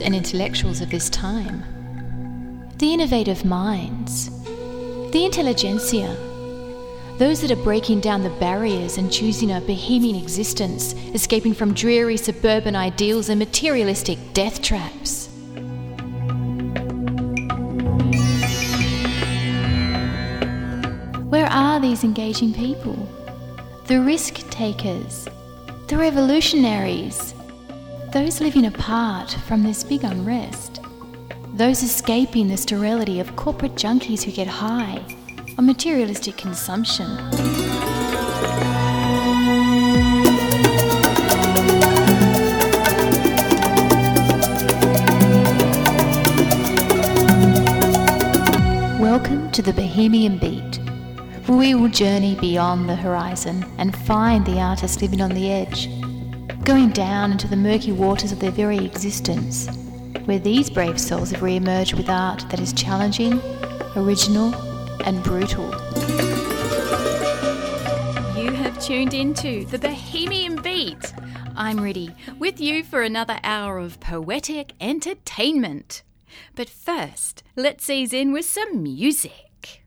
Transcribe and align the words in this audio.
and 0.00 0.14
intellectuals 0.14 0.80
of 0.80 0.90
this 0.90 1.10
time, 1.10 1.62
the 2.78 2.92
innovative 2.92 3.44
minds, 3.44 4.30
the 5.10 5.24
intelligentsia, 5.24 6.16
those 7.18 7.40
that 7.40 7.50
are 7.50 7.64
breaking 7.64 8.00
down 8.00 8.22
the 8.22 8.30
barriers 8.38 8.96
and 8.96 9.12
choosing 9.12 9.50
a 9.52 9.60
bohemian 9.60 10.14
existence, 10.14 10.94
escaping 11.14 11.52
from 11.52 11.74
dreary 11.74 12.16
suburban 12.16 12.76
ideals 12.76 13.28
and 13.28 13.38
materialistic 13.38 14.18
death 14.34 14.62
traps. 14.62 15.28
Where 21.28 21.46
are 21.46 21.80
these 21.80 22.04
engaging 22.04 22.54
people? 22.54 22.96
The 23.86 24.00
risk 24.00 24.48
takers, 24.50 25.28
the 25.88 25.96
revolutionaries, 25.98 27.34
those 28.12 28.40
living 28.40 28.64
apart 28.64 29.30
from 29.46 29.62
this 29.62 29.84
big 29.84 30.02
unrest, 30.02 30.80
those 31.52 31.82
escaping 31.82 32.48
the 32.48 32.56
sterility 32.56 33.20
of 33.20 33.36
corporate 33.36 33.74
junkies 33.74 34.22
who 34.22 34.32
get 34.32 34.46
high 34.46 35.04
on 35.58 35.66
materialistic 35.66 36.34
consumption. 36.38 37.06
Welcome 48.98 49.50
to 49.50 49.60
the 49.60 49.74
Bohemian 49.74 50.38
Beat, 50.38 50.78
where 51.46 51.58
we 51.58 51.74
will 51.74 51.88
journey 51.88 52.36
beyond 52.36 52.88
the 52.88 52.96
horizon 52.96 53.66
and 53.76 53.94
find 53.94 54.46
the 54.46 54.60
artist 54.60 55.02
living 55.02 55.20
on 55.20 55.34
the 55.34 55.52
edge, 55.52 55.90
going 56.68 56.90
down 56.90 57.32
into 57.32 57.48
the 57.48 57.56
murky 57.56 57.92
waters 57.92 58.30
of 58.30 58.40
their 58.40 58.50
very 58.50 58.84
existence, 58.84 59.74
where 60.26 60.38
these 60.38 60.68
brave 60.68 61.00
souls 61.00 61.30
have 61.30 61.40
re 61.40 61.56
emerged 61.56 61.94
with 61.94 62.10
art 62.10 62.44
that 62.50 62.60
is 62.60 62.74
challenging, 62.74 63.40
original, 63.96 64.54
and 65.06 65.24
brutal. 65.24 65.64
You 68.36 68.52
have 68.52 68.78
tuned 68.82 69.14
into 69.14 69.64
the 69.64 69.78
Bohemian 69.78 70.60
Beat. 70.60 71.14
I'm 71.56 71.80
ready 71.80 72.14
with 72.38 72.60
you 72.60 72.84
for 72.84 73.00
another 73.00 73.40
hour 73.42 73.78
of 73.78 73.98
poetic 73.98 74.74
entertainment. 74.78 76.02
But 76.54 76.68
first, 76.68 77.42
let's 77.56 77.88
ease 77.88 78.12
in 78.12 78.30
with 78.30 78.44
some 78.44 78.82
music. 78.82 79.84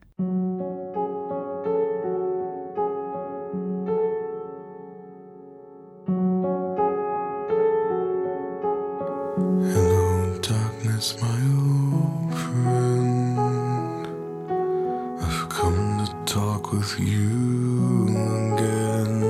Darkness, 11.02 11.22
my 11.22 11.28
old 11.58 12.34
friend. 12.34 14.08
I've 15.22 15.50
come 15.50 16.06
to 16.06 16.34
talk 16.34 16.72
with 16.72 17.00
you 17.00 18.08
again. 18.54 19.22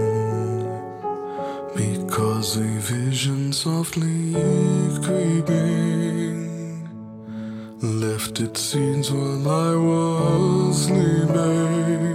Because 1.76 2.58
a 2.58 2.80
vision 2.80 3.54
softly 3.54 4.34
creeping 5.04 6.90
left 7.82 8.40
its 8.40 8.62
scenes 8.62 9.12
while 9.12 9.50
I 9.50 9.76
was 9.76 10.86
sleeping. 10.86 12.11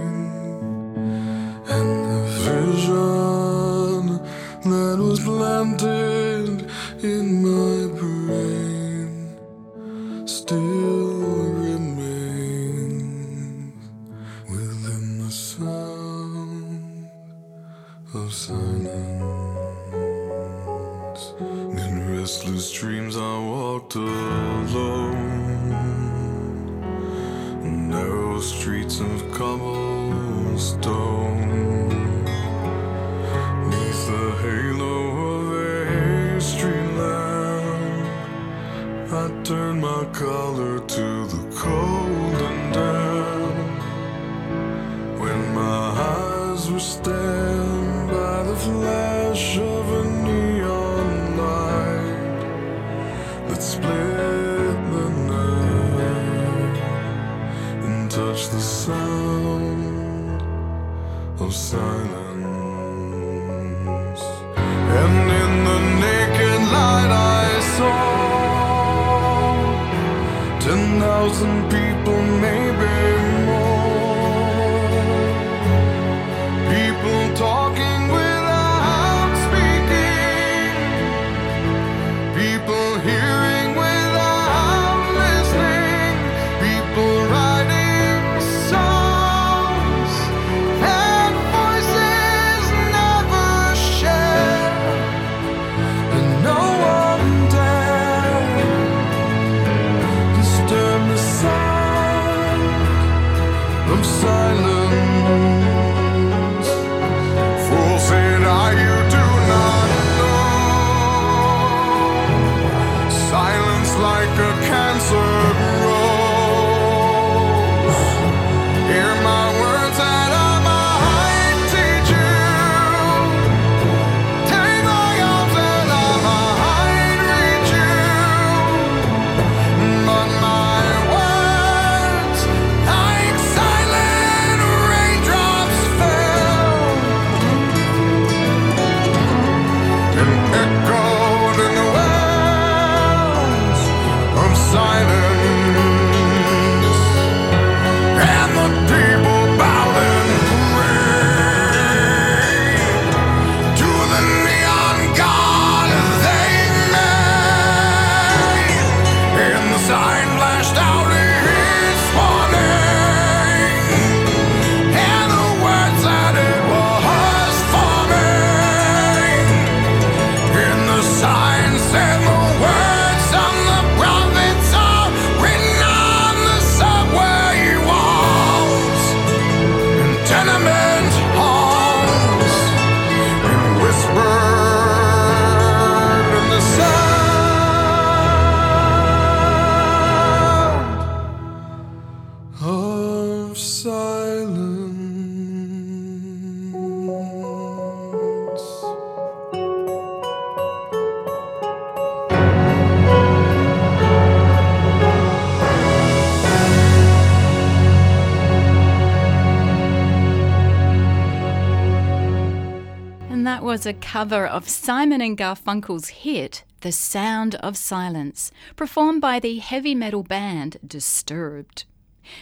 Was 213.77 213.85
a 213.85 213.93
cover 213.93 214.47
of 214.47 214.67
Simon 214.67 215.21
and 215.21 215.37
Garfunkel's 215.37 216.07
hit, 216.07 216.63
The 216.81 216.91
Sound 216.91 217.53
of 217.53 217.77
Silence, 217.77 218.51
performed 218.75 219.21
by 219.21 219.39
the 219.39 219.59
heavy 219.59 219.93
metal 219.93 220.23
band 220.23 220.77
Disturbed. 220.83 221.85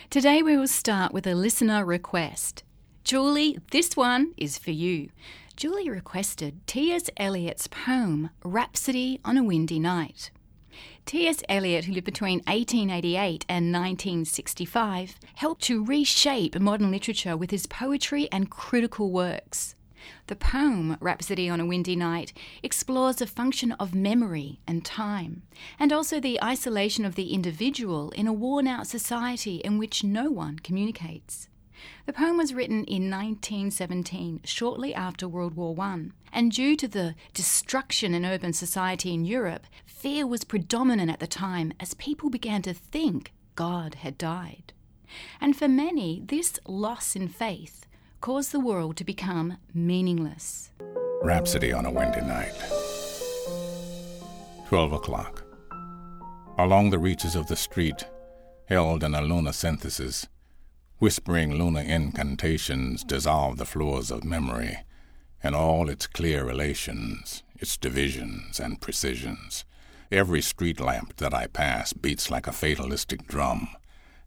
Today 0.09 0.41
we 0.41 0.55
will 0.55 0.69
start 0.69 1.11
with 1.11 1.27
a 1.27 1.35
listener 1.35 1.83
request. 1.83 2.63
Julie, 3.03 3.59
this 3.71 3.97
one 3.97 4.31
is 4.37 4.57
for 4.57 4.71
you. 4.71 5.09
Julie 5.57 5.89
requested 5.89 6.65
T.S. 6.67 7.09
Eliot's 7.17 7.67
poem 7.67 8.29
Rhapsody 8.45 9.19
on 9.25 9.37
a 9.37 9.43
Windy 9.43 9.77
Night. 9.77 10.31
T.S. 11.05 11.43
Eliot, 11.49 11.83
who 11.83 11.91
lived 11.91 12.05
between 12.05 12.39
1888 12.47 13.45
and 13.49 13.73
1965, 13.73 15.19
helped 15.33 15.63
to 15.63 15.83
reshape 15.83 16.57
modern 16.61 16.91
literature 16.91 17.35
with 17.35 17.51
his 17.51 17.65
poetry 17.65 18.29
and 18.31 18.49
critical 18.49 19.11
works. 19.11 19.75
The 20.27 20.35
poem, 20.35 20.97
Rhapsody 20.99 21.47
on 21.49 21.59
a 21.59 21.65
Windy 21.67 21.95
Night, 21.95 22.33
explores 22.63 23.17
the 23.17 23.27
function 23.27 23.73
of 23.73 23.93
memory 23.93 24.59
and 24.65 24.83
time, 24.83 25.43
and 25.77 25.93
also 25.93 26.19
the 26.19 26.41
isolation 26.43 27.05
of 27.05 27.13
the 27.13 27.31
individual 27.31 28.09
in 28.11 28.25
a 28.25 28.33
worn 28.33 28.67
out 28.67 28.87
society 28.87 29.57
in 29.57 29.77
which 29.77 30.03
no 30.03 30.31
one 30.31 30.57
communicates. 30.57 31.47
The 32.07 32.13
poem 32.13 32.37
was 32.37 32.55
written 32.55 32.85
in 32.85 33.11
1917, 33.11 34.41
shortly 34.45 34.95
after 34.95 35.27
World 35.27 35.55
War 35.55 35.75
I, 35.79 36.07
and 36.33 36.51
due 36.51 36.75
to 36.75 36.87
the 36.87 37.13
destruction 37.35 38.15
in 38.15 38.25
urban 38.25 38.53
society 38.53 39.13
in 39.13 39.25
Europe, 39.25 39.67
fear 39.85 40.25
was 40.25 40.43
predominant 40.43 41.11
at 41.11 41.19
the 41.19 41.27
time 41.27 41.71
as 41.79 41.93
people 41.93 42.31
began 42.31 42.63
to 42.63 42.73
think 42.73 43.31
God 43.55 43.95
had 43.95 44.17
died. 44.17 44.73
And 45.39 45.55
for 45.55 45.67
many, 45.67 46.23
this 46.25 46.59
loss 46.65 47.15
in 47.15 47.27
faith 47.27 47.85
caused 48.25 48.51
the 48.51 48.59
world 48.59 48.97
to 48.97 49.03
become 49.03 49.55
meaningless. 49.71 50.71
Rhapsody 51.21 51.71
on 51.71 51.85
a 51.85 51.91
windy 51.91 52.21
night. 52.21 52.55
12 54.67 54.93
o'clock. 54.93 55.43
Along 56.57 56.89
the 56.89 56.97
reaches 56.97 57.35
of 57.35 57.45
the 57.45 57.55
street, 57.55 58.07
held 58.67 59.03
in 59.03 59.13
a 59.13 59.21
lunar 59.21 59.51
synthesis, 59.51 60.27
whispering 60.97 61.53
lunar 61.53 61.81
incantations 61.81 63.03
dissolve 63.03 63.57
the 63.57 63.63
floors 63.63 64.09
of 64.09 64.23
memory 64.23 64.79
and 65.43 65.53
all 65.53 65.87
its 65.87 66.07
clear 66.07 66.43
relations, 66.43 67.43
its 67.59 67.77
divisions 67.77 68.59
and 68.59 68.81
precisions. 68.81 69.65
Every 70.11 70.41
street 70.41 70.79
lamp 70.79 71.17
that 71.17 71.35
I 71.35 71.45
pass 71.45 71.93
beats 71.93 72.31
like 72.31 72.47
a 72.47 72.51
fatalistic 72.51 73.27
drum, 73.27 73.67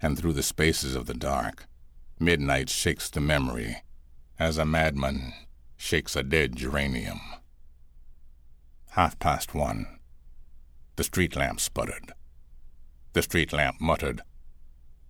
and 0.01 0.17
through 0.17 0.35
the 0.35 0.45
spaces 0.45 0.95
of 0.95 1.07
the 1.07 1.15
dark, 1.15 1.67
midnight 2.21 2.71
shakes 2.71 3.11
the 3.11 3.21
memory 3.21 3.83
as 4.39 4.57
a 4.57 4.65
madman 4.65 5.33
shakes 5.77 6.15
a 6.15 6.23
dead 6.23 6.55
geranium. 6.55 7.21
Half 8.91 9.19
past 9.19 9.55
one. 9.55 9.99
The 10.97 11.05
street 11.05 11.37
lamp 11.37 11.61
sputtered. 11.61 12.13
The 13.13 13.23
street 13.23 13.53
lamp 13.53 13.81
muttered. 13.81 14.23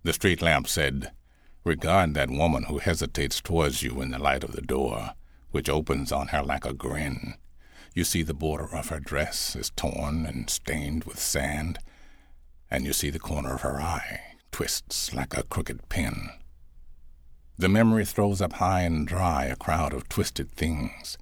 The 0.03 0.13
street 0.13 0.41
lamp 0.41 0.67
said, 0.67 1.11
Regard 1.63 2.13
that 2.13 2.29
woman 2.29 2.63
who 2.63 2.79
hesitates 2.79 3.41
towards 3.41 3.83
you 3.83 4.01
in 4.01 4.11
the 4.11 4.19
light 4.19 4.43
of 4.43 4.53
the 4.53 4.61
door, 4.61 5.11
which 5.51 5.69
opens 5.69 6.11
on 6.11 6.29
her 6.29 6.41
like 6.41 6.65
a 6.65 6.73
grin. 6.73 7.35
You 7.93 8.03
see 8.03 8.23
the 8.23 8.33
border 8.33 8.75
of 8.75 8.89
her 8.89 8.99
dress 8.99 9.55
is 9.55 9.71
torn 9.75 10.25
and 10.25 10.49
stained 10.49 11.03
with 11.03 11.19
sand, 11.19 11.79
and 12.71 12.85
you 12.85 12.93
see 12.93 13.09
the 13.09 13.19
corner 13.19 13.55
of 13.55 13.61
her 13.61 13.81
eye 13.81 14.21
twists 14.51 15.13
like 15.13 15.35
a 15.37 15.43
crooked 15.43 15.89
pin. 15.89 16.29
The 17.59 17.69
memory 17.69 18.05
throws 18.05 18.41
up 18.41 18.53
high 18.53 18.81
and 18.81 19.05
dry 19.05 19.43
a 19.43 19.55
crowd 19.55 19.93
of 19.93 20.09
twisted 20.09 20.49
things. 20.53 21.17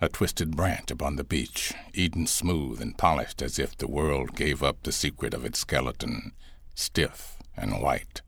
A 0.00 0.08
twisted 0.08 0.56
branch 0.56 0.90
upon 0.90 1.16
the 1.16 1.22
beach, 1.22 1.74
eaten 1.92 2.26
smooth 2.26 2.80
and 2.80 2.96
polished 2.96 3.42
as 3.42 3.58
if 3.58 3.76
the 3.76 3.86
world 3.86 4.34
gave 4.34 4.62
up 4.62 4.82
the 4.82 4.90
secret 4.90 5.34
of 5.34 5.44
its 5.44 5.58
skeleton, 5.58 6.32
stiff 6.74 7.36
and 7.54 7.80
white 7.80 8.22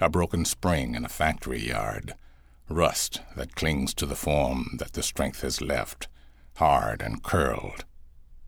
a 0.00 0.08
broken 0.08 0.44
spring 0.44 0.94
in 0.94 1.04
a 1.04 1.08
factory 1.08 1.60
yard, 1.60 2.14
rust 2.68 3.20
that 3.36 3.54
clings 3.54 3.92
to 3.94 4.06
the 4.06 4.16
form 4.16 4.76
that 4.78 4.94
the 4.94 5.02
strength 5.02 5.42
has 5.42 5.60
left, 5.60 6.08
hard 6.56 7.02
and 7.02 7.22
curled, 7.22 7.84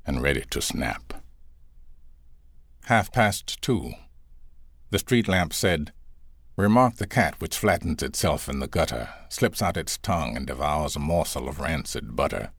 and 0.07 0.23
ready 0.23 0.45
to 0.51 0.63
snap. 0.63 1.23
Half 2.85 3.13
past 3.13 3.61
two. 3.61 3.93
The 4.91 4.99
street 4.99 5.29
lamp 5.29 5.53
said, 5.53 5.93
Remark 6.57 6.97
the 6.97 7.07
cat 7.07 7.41
which 7.41 7.57
flattens 7.57 8.03
itself 8.03 8.47
in 8.47 8.61
the 8.61 8.69
gutter, 8.69 9.09
slips 9.31 9.63
out 9.63 9.79
its 9.79 9.97
tongue, 9.97 10.37
and 10.37 10.47
devours 10.47 10.95
a 10.95 10.99
morsel 11.01 11.49
of 11.49 11.59
rancid 11.59 12.15
butter. 12.15 12.53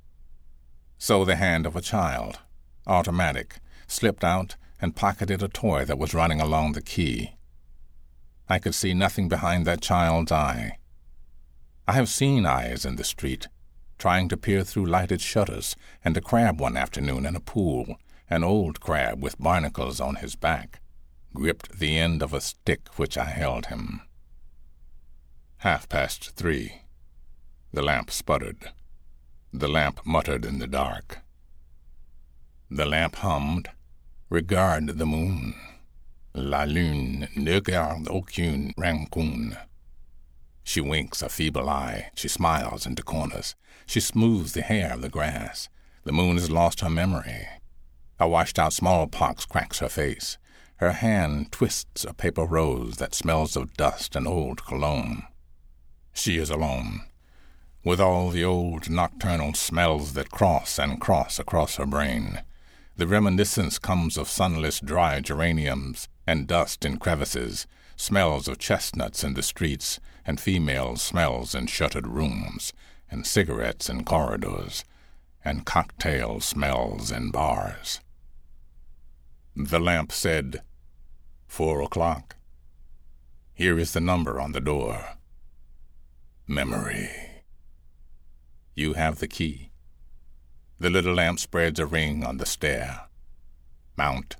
So 0.98 1.24
the 1.24 1.36
hand 1.36 1.68
of 1.68 1.76
a 1.76 1.82
child, 1.82 2.40
automatic, 2.88 3.60
slipped 3.88 4.24
out 4.24 4.56
and 4.82 4.96
pocketed 4.96 5.44
a 5.44 5.48
toy 5.48 5.86
that 5.86 6.00
was 6.00 6.16
running 6.16 6.42
along 6.42 6.72
the 6.72 6.82
quay. 6.82 7.36
I 8.50 8.58
could 8.58 8.74
see 8.74 8.96
nothing 8.96 9.30
behind 9.30 9.68
that 9.68 9.82
child's 9.82 10.32
eye. 10.32 10.80
I 11.88 11.94
have 11.94 12.10
seen 12.10 12.46
eyes 12.48 12.86
in 12.86 12.96
the 12.96 13.04
street, 13.04 13.48
trying 14.00 14.28
to 14.30 14.38
peer 14.38 14.64
through 14.64 14.88
lighted 14.88 15.22
shutters, 15.22 15.76
and 16.04 16.18
a 16.18 16.22
crab 16.22 16.60
one 16.60 16.76
afternoon 16.76 17.28
in 17.28 17.36
a 17.36 17.40
pool, 17.40 17.98
an 18.28 18.44
old 18.44 18.80
crab 18.80 19.22
with 19.22 19.38
barnacles 19.38 20.02
on 20.02 20.16
his 20.16 20.36
back, 20.36 20.80
gripped 21.34 21.80
the 21.80 21.98
end 21.98 22.22
of 22.22 22.34
a 22.34 22.42
stick 22.42 22.88
which 22.98 23.18
I 23.18 23.26
held 23.26 23.68
him. 23.68 24.02
Half 25.58 25.90
past 25.90 26.36
three. 26.36 26.82
The 27.72 27.82
lamp 27.82 28.12
sputtered. 28.12 28.72
The 29.52 29.68
lamp 29.68 30.02
muttered 30.06 30.46
in 30.46 30.60
the 30.60 30.68
dark. 30.68 31.20
The 32.70 32.86
lamp 32.86 33.16
hummed, 33.18 33.70
Regard 34.30 34.88
the 34.88 35.06
moon. 35.06 35.54
La 36.34 36.64
lune 36.64 37.28
ne 37.36 37.60
garde 37.60 38.08
aucune 38.08 38.74
rancune. 38.76 39.56
She 40.64 40.82
winks 40.82 41.22
a 41.22 41.30
feeble 41.30 41.70
eye. 41.70 42.10
She 42.16 42.28
smiles 42.28 42.88
into 42.88 43.04
corners. 43.04 43.54
She 43.86 44.00
smooths 44.00 44.54
the 44.54 44.64
hair 44.64 44.94
of 44.94 45.02
the 45.04 45.10
grass. 45.10 45.70
The 46.04 46.14
moon 46.14 46.38
has 46.38 46.50
lost 46.50 46.80
her 46.80 46.90
memory. 46.90 47.48
A 48.20 48.28
washed 48.28 48.58
out 48.58 48.74
smallpox 48.74 49.46
cracks 49.46 49.78
her 49.80 49.90
face. 49.90 50.40
Her 50.78 50.92
hand 50.92 51.52
twists 51.52 52.04
a 52.04 52.14
paper 52.14 52.44
rose 52.44 52.98
that 52.98 53.16
smells 53.16 53.56
of 53.56 53.74
dust 53.76 54.16
and 54.16 54.28
old 54.28 54.66
cologne. 54.66 55.24
She 56.14 56.38
is 56.38 56.50
alone, 56.50 57.02
with 57.84 58.00
all 58.00 58.30
the 58.30 58.44
old 58.44 58.90
nocturnal 58.90 59.54
smells 59.54 60.14
that 60.14 60.32
cross 60.32 60.80
and 60.80 61.02
cross 61.02 61.40
across 61.40 61.76
her 61.76 61.86
brain. 61.86 62.42
The 62.96 63.08
reminiscence 63.08 63.80
comes 63.80 64.18
of 64.18 64.30
sunless 64.30 64.80
dry 64.80 65.20
geraniums 65.20 66.08
and 66.28 66.48
dust 66.48 66.86
in 66.86 66.98
crevices, 66.98 67.68
smells 67.96 68.48
of 68.48 68.58
chestnuts 68.58 69.24
in 69.24 69.34
the 69.34 69.44
streets, 69.44 70.00
and 70.26 70.40
female 70.40 70.96
smells 70.96 71.54
in 71.56 71.68
shuttered 71.68 72.08
rooms, 72.08 72.74
and 73.10 73.26
cigarettes 73.26 73.90
in 73.90 74.04
corridors, 74.04 74.84
and 75.44 75.66
cocktail 75.66 76.40
smells 76.40 77.12
in 77.12 77.32
bars. 77.32 78.00
The 79.56 79.80
lamp 79.80 80.12
said, 80.12 80.64
Four 81.48 81.82
o'clock. 81.82 82.36
Here 83.54 83.78
is 83.78 83.94
the 83.94 84.02
number 84.02 84.42
on 84.42 84.52
the 84.52 84.60
door. 84.60 85.18
Memory. 86.48 87.10
You 88.74 88.94
have 88.94 89.20
the 89.20 89.28
key. 89.28 89.70
The 90.80 90.90
little 90.90 91.14
lamp 91.14 91.40
spreads 91.40 91.80
a 91.80 91.86
ring 91.86 92.26
on 92.26 92.38
the 92.38 92.46
stair. 92.46 93.02
Mount. 93.96 94.36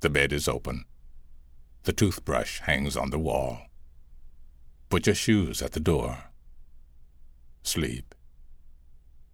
The 0.00 0.08
bed 0.10 0.32
is 0.32 0.48
open. 0.48 0.84
The 1.82 1.92
toothbrush 1.92 2.60
hangs 2.60 2.96
on 2.96 3.10
the 3.10 3.18
wall. 3.18 3.58
Put 4.88 5.06
your 5.06 5.14
shoes 5.14 5.60
at 5.60 5.72
the 5.72 5.80
door. 5.80 6.30
Sleep. 7.62 8.14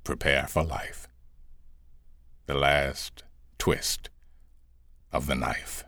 Prepare 0.05 0.47
for 0.49 0.65
life. 0.65 1.07
The 2.47 2.55
last 2.55 3.25
twist 3.59 4.10
of 5.13 5.27
the 5.27 5.35
knife. 5.35 5.85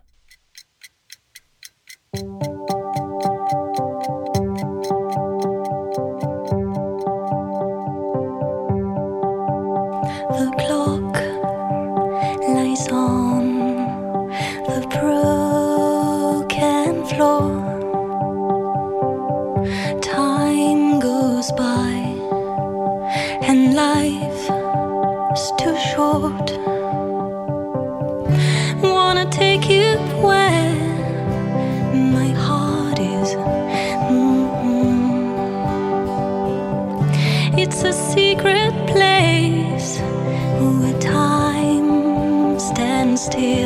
Still, 43.33 43.62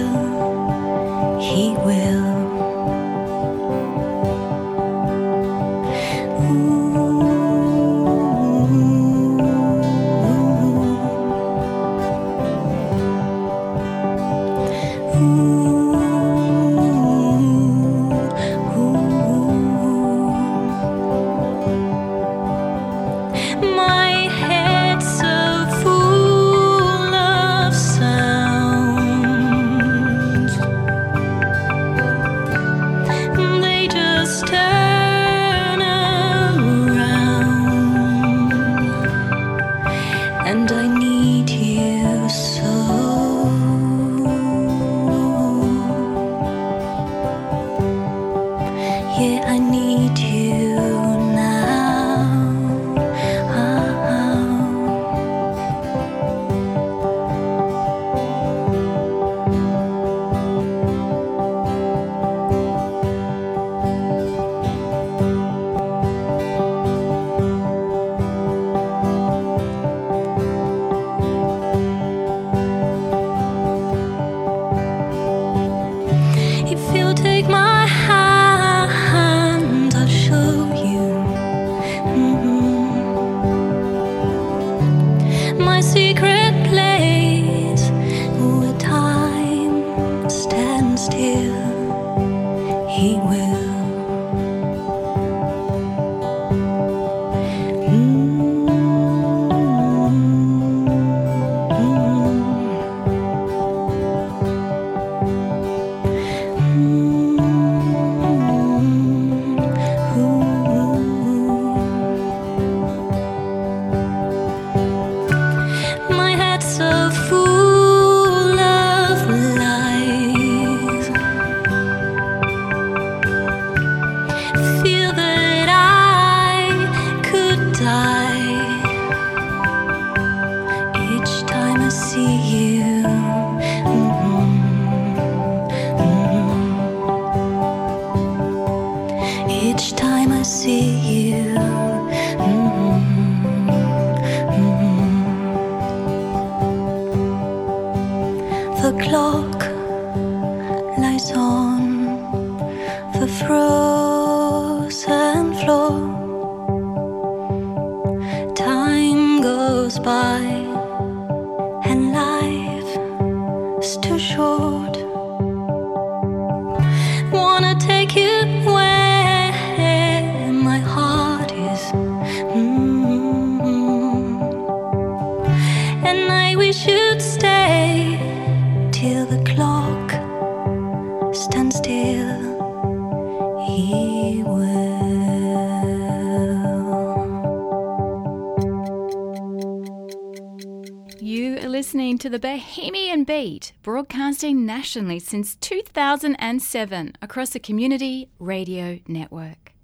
since 194.96 195.56
2007 195.56 197.12
across 197.20 197.50
the 197.50 197.60
Community 197.60 198.30
Radio 198.38 198.98
Network. 199.06 199.74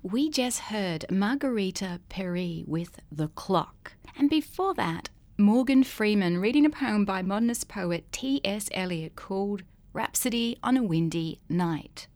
We 0.00 0.30
just 0.30 0.60
heard 0.60 1.06
Margarita 1.10 2.00
Perry 2.08 2.62
with 2.68 3.00
The 3.10 3.26
Clock. 3.26 3.94
And 4.16 4.30
before 4.30 4.72
that, 4.74 5.08
Morgan 5.36 5.82
Freeman 5.82 6.38
reading 6.38 6.64
a 6.64 6.70
poem 6.70 7.04
by 7.04 7.20
modernist 7.20 7.66
poet 7.66 8.12
T.S. 8.12 8.68
Eliot 8.72 9.16
called 9.16 9.64
Rhapsody 9.92 10.56
on 10.62 10.76
a 10.76 10.84
Windy 10.84 11.40
Night. 11.48 12.06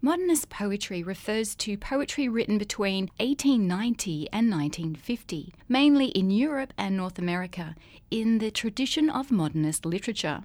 Modernist 0.00 0.50
poetry 0.50 1.02
refers 1.02 1.56
to 1.56 1.76
poetry 1.76 2.28
written 2.28 2.58
between 2.58 3.10
1890 3.18 4.28
and 4.32 4.48
1950, 4.52 5.52
mainly 5.68 6.06
in 6.10 6.30
Europe 6.30 6.72
and 6.78 6.96
North 6.96 7.18
America, 7.18 7.74
in 8.08 8.38
the 8.38 8.52
tradition 8.52 9.10
of 9.10 9.32
modernist 9.32 9.84
literature. 9.84 10.44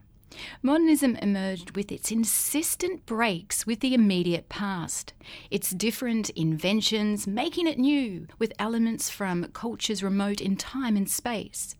Modernism 0.61 1.15
emerged 1.17 1.75
with 1.75 1.91
its 1.91 2.11
insistent 2.11 3.05
breaks 3.05 3.65
with 3.65 3.79
the 3.79 3.93
immediate 3.93 4.49
past, 4.49 5.13
its 5.49 5.71
different 5.71 6.29
inventions 6.31 7.27
making 7.27 7.67
it 7.67 7.79
new, 7.79 8.27
with 8.39 8.53
elements 8.59 9.09
from 9.09 9.45
cultures 9.53 10.03
remote 10.03 10.41
in 10.41 10.55
time 10.55 10.95
and 10.95 11.09
space. 11.09 11.75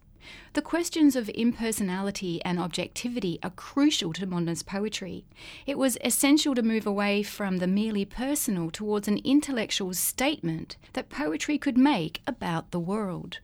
The 0.53 0.62
questions 0.62 1.15
of 1.15 1.29
impersonality 1.35 2.43
and 2.43 2.59
objectivity 2.59 3.38
are 3.43 3.51
crucial 3.51 4.12
to 4.13 4.25
modernist 4.25 4.65
poetry. 4.65 5.25
It 5.67 5.77
was 5.77 5.97
essential 6.03 6.55
to 6.55 6.63
move 6.63 6.88
away 6.88 7.21
from 7.21 7.57
the 7.57 7.67
merely 7.67 8.05
personal 8.05 8.71
towards 8.71 9.07
an 9.07 9.19
intellectual 9.24 9.93
statement 9.93 10.77
that 10.93 11.09
poetry 11.09 11.57
could 11.57 11.77
make 11.77 12.21
about 12.25 12.71
the 12.71 12.79
world. 12.79 13.39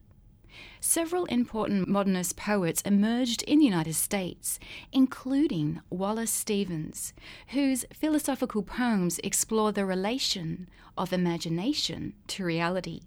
Several 0.84 1.26
important 1.26 1.88
modernist 1.88 2.36
poets 2.36 2.82
emerged 2.82 3.44
in 3.44 3.60
the 3.60 3.66
United 3.66 3.94
States, 3.94 4.60
including 4.92 5.80
Wallace 5.92 6.32
Stevens, 6.32 7.14
whose 7.50 7.86
philosophical 7.94 8.64
poems 8.64 9.20
explore 9.24 9.72
the 9.72 9.86
relation 9.86 10.68
of 10.98 11.14
imagination 11.14 12.14
to 12.30 12.44
reality. 12.44 13.02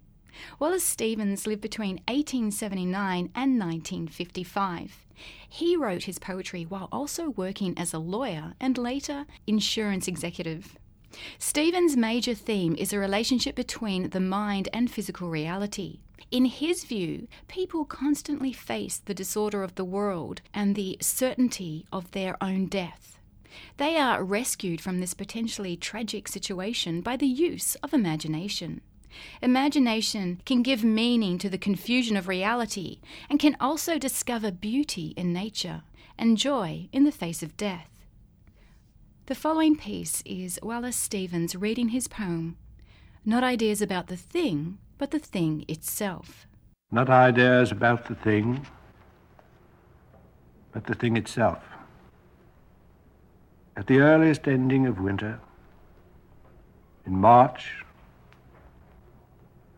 Wallace 0.57 0.85
Stevens 0.85 1.45
lived 1.45 1.61
between 1.61 1.99
1879 2.07 3.29
and 3.35 3.59
1955. 3.59 5.05
He 5.49 5.75
wrote 5.75 6.03
his 6.03 6.17
poetry 6.17 6.63
while 6.63 6.87
also 6.93 7.31
working 7.31 7.77
as 7.77 7.93
a 7.93 7.99
lawyer 7.99 8.53
and 8.57 8.77
later 8.77 9.25
insurance 9.45 10.07
executive. 10.07 10.77
Stevens' 11.37 11.97
major 11.97 12.33
theme 12.33 12.73
is 12.77 12.93
a 12.93 12.99
relationship 12.99 13.53
between 13.53 14.11
the 14.11 14.21
mind 14.21 14.69
and 14.71 14.89
physical 14.89 15.29
reality. 15.29 15.99
In 16.35 16.43
his 16.43 16.83
view, 16.83 17.29
people 17.47 17.85
constantly 17.85 18.51
face 18.51 18.97
the 18.97 19.13
disorder 19.13 19.63
of 19.63 19.75
the 19.75 19.85
world 19.85 20.41
and 20.53 20.75
the 20.75 20.97
certainty 20.99 21.85
of 21.93 22.11
their 22.11 22.35
own 22.43 22.65
death. 22.65 23.17
They 23.77 23.95
are 23.95 24.21
rescued 24.21 24.81
from 24.81 24.99
this 24.99 25.13
potentially 25.13 25.77
tragic 25.77 26.27
situation 26.27 26.99
by 26.99 27.15
the 27.15 27.25
use 27.25 27.75
of 27.75 27.93
imagination. 27.93 28.81
Imagination 29.41 30.41
can 30.43 30.61
give 30.61 30.83
meaning 30.83 31.37
to 31.37 31.49
the 31.49 31.57
confusion 31.57 32.17
of 32.17 32.27
reality 32.27 32.99
and 33.29 33.39
can 33.39 33.55
also 33.61 33.97
discover 33.97 34.51
beauty 34.51 35.13
in 35.15 35.31
nature, 35.31 35.83
and 36.17 36.37
joy 36.37 36.89
in 36.91 37.05
the 37.05 37.13
face 37.13 37.43
of 37.43 37.55
death. 37.55 38.05
The 39.27 39.35
following 39.35 39.77
piece 39.77 40.21
is 40.25 40.59
Wallace 40.61 40.97
Stevens 40.97 41.55
reading 41.55 41.89
his 41.95 42.09
poem, 42.09 42.57
Not 43.23 43.45
Ideas 43.45 43.81
About 43.81 44.07
the 44.07 44.17
Thing, 44.17 44.79
but 44.97 45.11
the 45.11 45.19
Thing 45.19 45.65
Itself. 45.67 46.47
Not 46.91 47.09
ideas 47.09 47.71
about 47.71 48.07
the 48.07 48.15
thing, 48.15 48.65
but 50.71 50.85
the 50.85 50.93
thing 50.93 51.17
itself. 51.17 51.63
At 53.75 53.87
the 53.87 53.99
earliest 53.99 54.47
ending 54.47 54.85
of 54.85 54.99
winter, 54.99 55.39
in 57.05 57.17
March, 57.17 57.83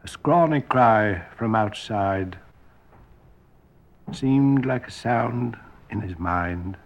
a 0.04 0.08
scrawny 0.08 0.62
cry 0.62 1.24
from 1.36 1.56
outside 1.56 2.38
seemed 4.14 4.66
like 4.66 4.88
a 4.88 4.92
sound 4.92 5.58
in 5.90 6.02
his 6.02 6.18
mind. 6.20 6.78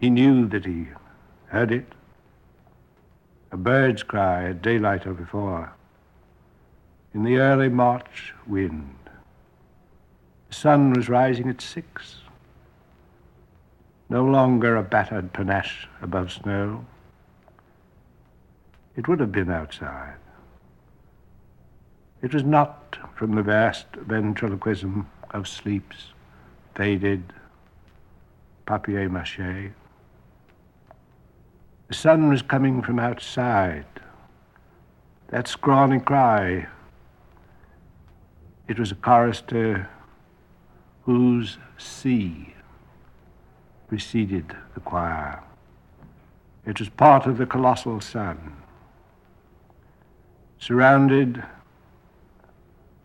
He 0.00 0.10
knew 0.10 0.46
that 0.48 0.66
he 0.66 0.88
heard 1.46 1.70
it, 1.70 1.92
a 3.52 3.56
bird's 3.56 4.02
cry 4.02 4.50
at 4.50 4.62
daylight 4.62 5.06
or 5.06 5.14
before, 5.14 5.75
in 7.16 7.22
the 7.22 7.38
early 7.38 7.70
March 7.70 8.34
wind. 8.46 8.94
The 10.50 10.54
sun 10.54 10.92
was 10.92 11.08
rising 11.08 11.48
at 11.48 11.62
six, 11.62 12.16
no 14.10 14.22
longer 14.22 14.76
a 14.76 14.82
battered 14.82 15.32
panache 15.32 15.88
above 16.02 16.30
snow. 16.30 16.84
It 18.96 19.08
would 19.08 19.20
have 19.20 19.32
been 19.32 19.50
outside. 19.50 20.18
It 22.20 22.34
was 22.34 22.44
not 22.44 22.98
from 23.14 23.34
the 23.34 23.42
vast 23.42 23.86
ventriloquism 23.96 25.08
of 25.30 25.48
sleep's 25.48 26.08
faded 26.74 27.32
papier 28.66 29.08
mache. 29.08 29.72
The 31.88 31.94
sun 31.94 32.28
was 32.28 32.42
coming 32.42 32.82
from 32.82 32.98
outside. 32.98 33.86
That 35.28 35.48
scrawny 35.48 35.98
cry. 35.98 36.66
It 38.68 38.80
was 38.80 38.90
a 38.90 38.96
chorister 38.96 39.88
whose 41.02 41.58
sea 41.78 42.54
preceded 43.86 44.56
the 44.74 44.80
choir. 44.80 45.42
It 46.64 46.80
was 46.80 46.88
part 46.88 47.26
of 47.26 47.38
the 47.38 47.46
colossal 47.46 48.00
sun, 48.00 48.56
surrounded 50.58 51.44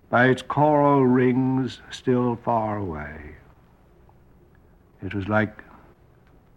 by 0.10 0.30
its 0.30 0.41
coral 0.41 1.06
rings 1.06 1.80
still 1.91 2.36
far 2.43 2.78
away. 2.78 3.36
It 5.04 5.13
was 5.13 5.28
like 5.28 5.63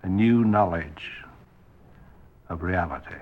a 0.02 0.08
new 0.08 0.44
knowledge 0.44 1.24
of 2.48 2.62
reality. 2.62 3.16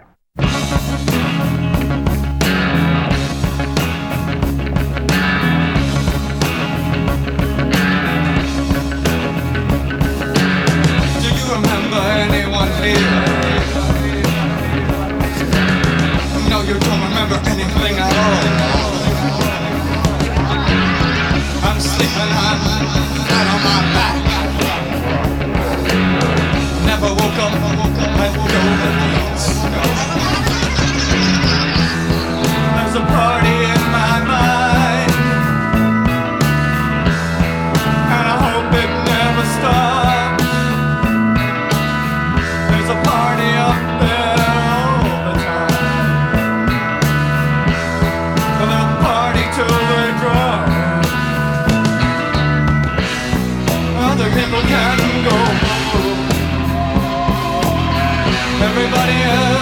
Everybody 58.69 59.19
else 59.23 59.62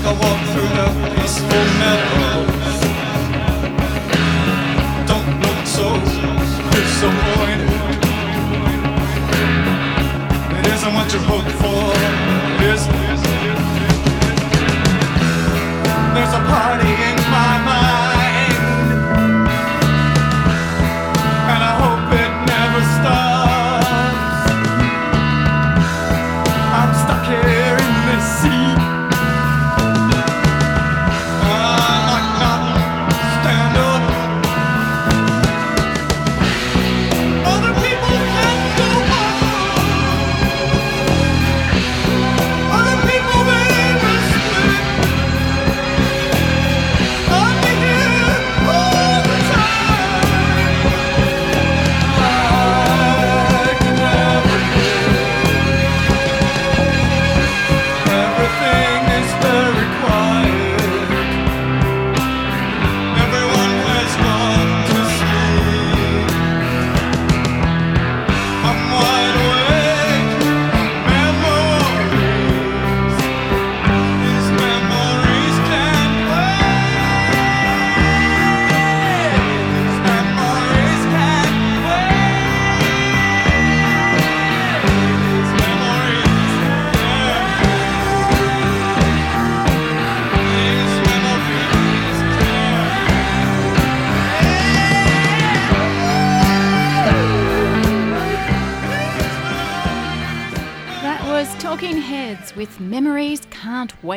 Take 0.00 0.08
a 0.08 0.14
walk 0.14 0.40
through 0.52 0.70
the 0.78 0.86
peaceful 1.14 1.64
meadows. 1.78 2.80
Don't 5.06 5.30
look 5.42 5.60
so 5.66 5.86
disappointed. 6.72 7.68
It 10.58 10.66
isn't 10.72 10.94
what 10.94 11.12
you 11.12 11.20
hoped 11.28 11.52
for, 11.60 11.92
is 12.64 12.86
it? 12.86 13.20
There's 16.14 16.32
a 16.32 16.42
party 16.48 16.89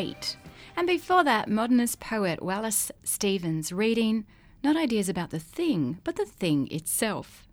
Can't 0.04 0.38
And 0.76 0.86
before 0.86 1.24
that, 1.24 1.48
modernist 1.48 2.02
poet 2.02 2.44
Wallace 2.44 2.92
Stevens 3.06 3.72
reading 3.72 4.26
not 4.62 4.76
ideas 4.76 5.08
about 5.08 5.30
the 5.30 5.40
thing, 5.40 6.00
but 6.04 6.18
the 6.18 6.26
thing 6.26 6.68
itself. 6.72 7.48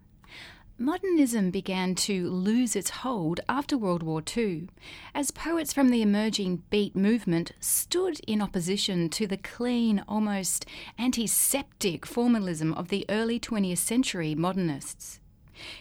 Modernism 0.76 1.52
began 1.52 1.94
to 1.94 2.28
lose 2.28 2.74
its 2.74 2.90
hold 2.90 3.38
after 3.48 3.78
World 3.78 4.02
War 4.02 4.20
II, 4.36 4.68
as 5.14 5.30
poets 5.30 5.72
from 5.72 5.90
the 5.90 6.02
emerging 6.02 6.64
beat 6.70 6.96
movement 6.96 7.52
stood 7.60 8.18
in 8.26 8.42
opposition 8.42 9.08
to 9.10 9.28
the 9.28 9.36
clean, 9.36 10.02
almost 10.08 10.66
antiseptic 10.98 12.04
formalism 12.04 12.74
of 12.74 12.88
the 12.88 13.04
early 13.08 13.38
20th 13.38 13.78
century 13.78 14.34
modernists. 14.34 15.19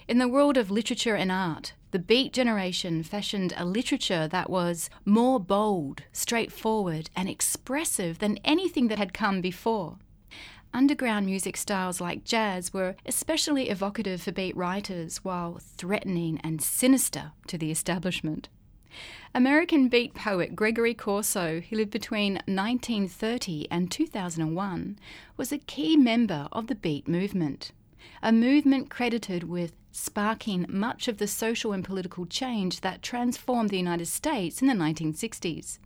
In 0.08 0.18
the 0.18 0.28
world 0.28 0.58
of 0.58 0.72
literature 0.72 1.16
and 1.16 1.32
art, 1.32 1.74
the 1.92 2.00
Beat 2.00 2.34
generation 2.34 3.02
fashioned 3.04 3.54
a 3.58 3.66
literature 3.66 4.28
that 4.28 4.50
was 4.50 4.90
more 5.06 5.40
bold, 5.40 6.04
straightforward, 6.12 7.10
and 7.16 7.28
expressive 7.28 8.20
than 8.20 8.40
anything 8.44 8.90
that 8.90 9.00
had 9.00 9.14
come 9.14 9.42
before. 9.42 9.98
Underground 10.72 11.26
music 11.26 11.58
styles 11.58 12.00
like 12.00 12.24
jazz 12.24 12.72
were 12.74 12.96
especially 13.06 13.70
evocative 13.70 14.22
for 14.22 14.32
beat 14.32 14.56
writers, 14.56 15.18
while 15.24 15.60
threatening 15.60 16.40
and 16.44 16.62
sinister 16.62 17.32
to 17.48 17.58
the 17.58 17.72
establishment. 17.72 18.50
American 19.34 19.88
beat 19.88 20.14
poet 20.14 20.56
Gregory 20.56 20.94
Corso, 20.94 21.62
who 21.62 21.76
lived 21.76 21.92
between 21.92 22.34
1930 22.46 23.68
and 23.72 23.92
2001, 23.92 25.00
was 25.38 25.52
a 25.52 25.58
key 25.58 25.98
member 25.98 26.48
of 26.52 26.68
the 26.68 26.76
beat 26.76 27.08
movement, 27.08 27.72
a 28.22 28.32
movement 28.32 28.90
credited 28.90 29.44
with 29.44 29.74
sparking 29.92 30.66
much 30.70 31.08
of 31.08 31.18
the 31.18 31.28
social 31.28 31.72
and 31.72 31.84
political 31.84 32.26
change 32.26 32.82
that 32.82 33.02
transformed 33.02 33.70
the 33.70 33.78
United 33.78 34.08
States 34.08 34.62
in 34.62 34.68
the 34.68 34.74
1960s. 34.74 35.80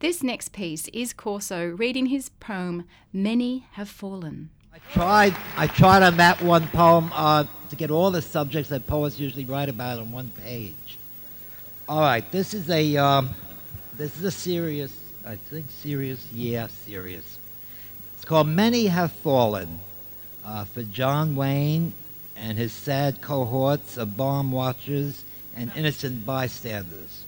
This 0.00 0.22
next 0.22 0.52
piece 0.52 0.88
is 0.88 1.12
Corso 1.12 1.68
reading 1.68 2.06
his 2.06 2.28
poem 2.28 2.84
Many 3.12 3.66
Have 3.72 3.88
Fallen. 3.88 4.50
I 4.74 4.78
tried. 4.92 5.36
I 5.56 5.66
tried 5.66 6.02
on 6.02 6.18
that 6.18 6.42
one 6.42 6.66
poem 6.68 7.10
uh, 7.14 7.44
to 7.70 7.76
get 7.76 7.90
all 7.90 8.10
the 8.10 8.20
subjects 8.20 8.68
that 8.68 8.86
poets 8.86 9.18
usually 9.18 9.46
write 9.46 9.70
about 9.70 9.98
on 9.98 10.12
one 10.12 10.30
page. 10.42 10.98
All 11.88 12.00
right, 12.00 12.30
this 12.30 12.52
is 12.52 12.68
a 12.68 12.96
um, 12.98 13.30
this 13.96 14.16
is 14.18 14.24
a 14.24 14.30
serious. 14.30 14.92
I 15.24 15.36
think 15.36 15.66
serious. 15.70 16.28
Yeah, 16.30 16.66
serious. 16.66 17.38
It's 18.14 18.24
called 18.26 18.48
"Many 18.48 18.86
Have 18.88 19.12
Fallen" 19.12 19.80
uh, 20.46 20.64
for 20.64 20.84
John 20.84 21.34
Wayne 21.34 21.92
and 22.36 22.56
his 22.56 22.72
sad 22.72 23.20
cohorts 23.20 23.96
of 23.96 24.16
bomb 24.16 24.52
watchers 24.52 25.24
and 25.56 25.72
innocent 25.74 26.24
bystanders. 26.24 27.24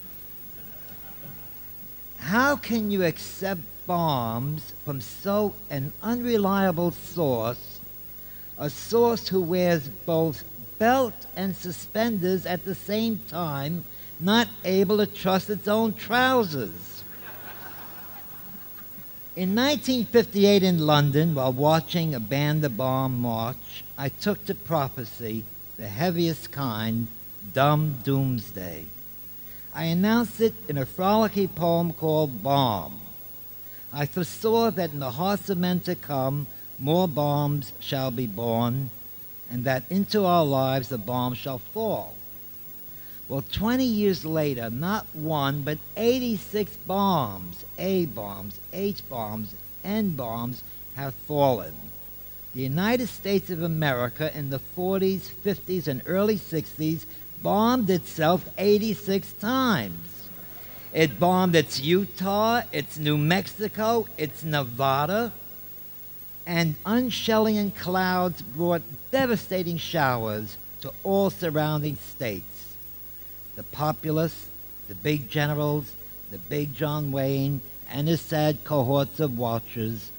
How 2.18 2.56
can 2.56 2.90
you 2.90 3.04
accept 3.04 3.60
bombs 3.86 4.72
from 4.84 5.00
so 5.00 5.54
an 5.70 5.92
unreliable 6.02 6.92
source, 6.92 7.80
a 8.58 8.70
source 8.70 9.28
who 9.28 9.40
wears 9.40 9.88
both 9.88 10.44
belt 10.78 11.26
and 11.34 11.56
suspenders 11.56 12.46
at 12.46 12.64
the 12.64 12.74
same 12.74 13.20
time, 13.28 13.84
not 14.20 14.48
able 14.64 14.98
to 14.98 15.06
trust 15.06 15.50
its 15.50 15.66
own 15.66 15.94
trousers? 15.94 16.87
In 19.38 19.54
1958 19.54 20.64
in 20.64 20.84
London, 20.84 21.32
while 21.32 21.52
watching 21.52 22.12
a 22.12 22.18
band 22.18 22.60
the 22.60 22.68
bomb 22.68 23.20
march, 23.20 23.84
I 23.96 24.08
took 24.08 24.44
to 24.46 24.54
prophecy, 24.56 25.44
the 25.76 25.86
heaviest 25.86 26.50
kind, 26.50 27.06
dumb 27.52 28.00
doomsday. 28.02 28.86
I 29.72 29.84
announced 29.84 30.40
it 30.40 30.54
in 30.68 30.76
a 30.76 30.84
frolicky 30.84 31.46
poem 31.46 31.92
called 31.92 32.42
Bomb. 32.42 32.98
I 33.92 34.06
foresaw 34.06 34.72
that 34.72 34.92
in 34.92 34.98
the 34.98 35.12
hearts 35.12 35.48
of 35.48 35.58
men 35.58 35.78
to 35.86 35.94
come, 35.94 36.48
more 36.76 37.06
bombs 37.06 37.72
shall 37.78 38.10
be 38.10 38.26
born, 38.26 38.90
and 39.48 39.62
that 39.62 39.84
into 39.88 40.24
our 40.24 40.44
lives 40.44 40.88
the 40.88 40.98
bomb 40.98 41.34
shall 41.34 41.58
fall. 41.58 42.16
Well, 43.28 43.44
20 43.52 43.84
years 43.84 44.24
later, 44.24 44.70
not 44.70 45.04
one, 45.12 45.60
but 45.60 45.76
86 45.98 46.74
bombs, 46.86 47.62
A 47.76 48.06
bombs, 48.06 48.58
H 48.72 49.06
bombs, 49.06 49.54
N 49.84 50.12
bombs, 50.12 50.62
have 50.94 51.14
fallen. 51.14 51.74
The 52.54 52.62
United 52.62 53.08
States 53.08 53.50
of 53.50 53.62
America 53.62 54.34
in 54.36 54.48
the 54.48 54.60
40s, 54.74 55.30
50s, 55.44 55.86
and 55.86 56.00
early 56.06 56.36
60s 56.36 57.04
bombed 57.42 57.90
itself 57.90 58.48
86 58.56 59.32
times. 59.34 60.28
It 60.94 61.20
bombed 61.20 61.54
its 61.54 61.78
Utah, 61.80 62.62
its 62.72 62.96
New 62.96 63.18
Mexico, 63.18 64.06
its 64.16 64.42
Nevada, 64.42 65.34
and 66.46 66.76
unshelling 66.86 67.72
clouds 67.72 68.40
brought 68.40 68.82
devastating 69.10 69.76
showers 69.76 70.56
to 70.80 70.90
all 71.04 71.28
surrounding 71.28 71.96
states 71.96 72.57
the 73.58 73.64
populace, 73.64 74.48
the 74.86 74.94
big 74.94 75.28
generals, 75.28 75.92
the 76.30 76.38
big 76.38 76.72
John 76.74 77.10
Wayne, 77.10 77.60
and 77.90 78.06
his 78.06 78.20
sad 78.20 78.62
cohorts 78.62 79.18
of 79.18 79.36
watchers, 79.36 80.12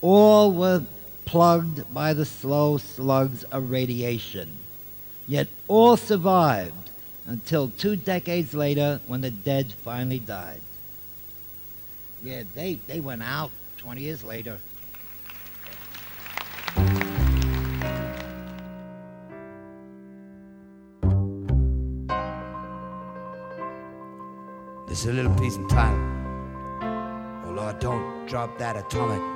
all 0.00 0.52
were 0.52 0.84
plugged 1.24 1.92
by 1.92 2.14
the 2.14 2.24
slow 2.24 2.78
slugs 2.78 3.42
of 3.42 3.72
radiation. 3.72 4.48
Yet 5.26 5.48
all 5.66 5.96
survived 5.96 6.90
until 7.26 7.70
two 7.70 7.96
decades 7.96 8.54
later 8.54 9.00
when 9.08 9.20
the 9.20 9.32
dead 9.32 9.72
finally 9.72 10.20
died. 10.20 10.60
Yeah, 12.22 12.44
they, 12.54 12.74
they 12.86 13.00
went 13.00 13.24
out 13.24 13.50
20 13.78 14.00
years 14.00 14.22
later. 14.22 14.58
Is 24.96 25.04
a 25.04 25.12
little 25.12 25.34
piece 25.34 25.58
of 25.58 25.68
time. 25.68 27.44
Oh 27.46 27.50
Lord, 27.50 27.80
don't 27.80 28.24
drop 28.26 28.56
that 28.56 28.78
atomic 28.78 29.35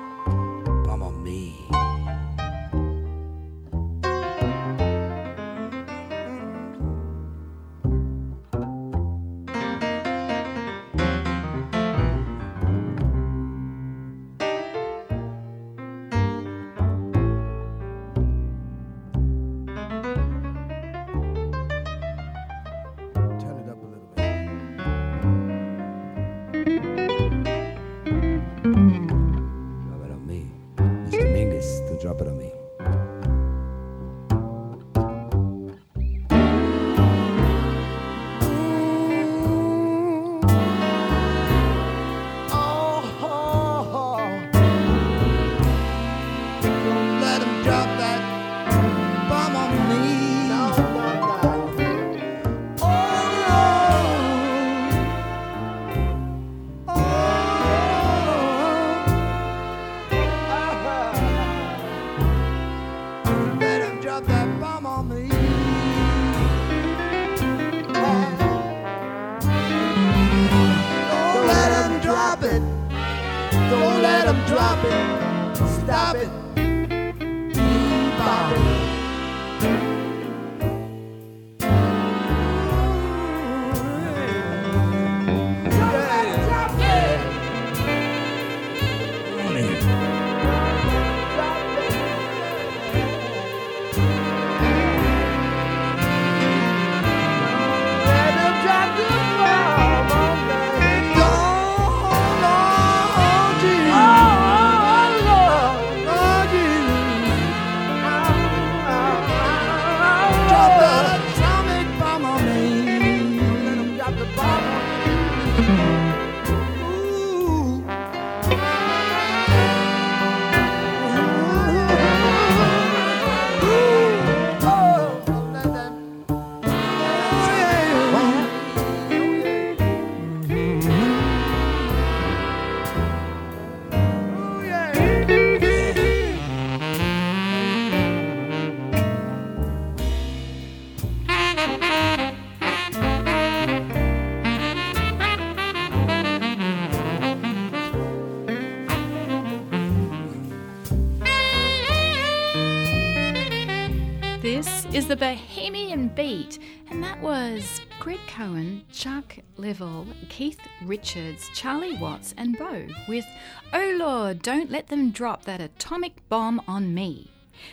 Beat, 156.14 156.58
and 156.90 157.02
that 157.02 157.20
was 157.20 157.80
Greg 158.00 158.18
Cohen, 158.26 158.84
Chuck 158.92 159.36
Leavell, 159.56 160.06
Keith 160.28 160.60
Richards, 160.84 161.48
Charlie 161.54 161.96
Watts, 161.96 162.34
and 162.36 162.58
Bo 162.58 162.86
with 163.08 163.24
Oh 163.72 163.96
Lord, 163.98 164.42
Don't 164.42 164.70
Let 164.70 164.88
Them 164.88 165.10
Drop 165.10 165.44
That 165.44 165.60
Atomic 165.60 166.28
Bomb 166.28 166.60
on 166.66 166.94
Me. 166.94 167.30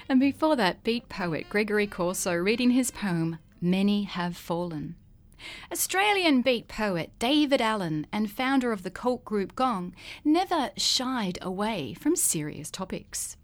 And 0.08 0.20
before 0.20 0.56
that, 0.56 0.84
beat 0.84 1.10
poet 1.10 1.50
Gregory 1.50 1.88
Corso 1.88 2.34
reading 2.34 2.72
his 2.72 2.92
poem 2.92 3.40
Many 3.60 4.04
Have 4.04 4.38
Fallen. 4.38 4.96
Australian 5.72 6.42
beat 6.42 6.68
poet 6.68 7.12
Daevid 7.20 7.62
Allen 7.62 8.08
and 8.12 8.30
founder 8.30 8.72
of 8.72 8.84
the 8.84 8.92
cult 8.92 9.24
group 9.26 9.56
Gong 9.56 9.94
never 10.24 10.72
shied 10.78 11.38
away 11.42 11.94
from 11.94 12.16
serious 12.16 12.70
topics. 12.70 13.38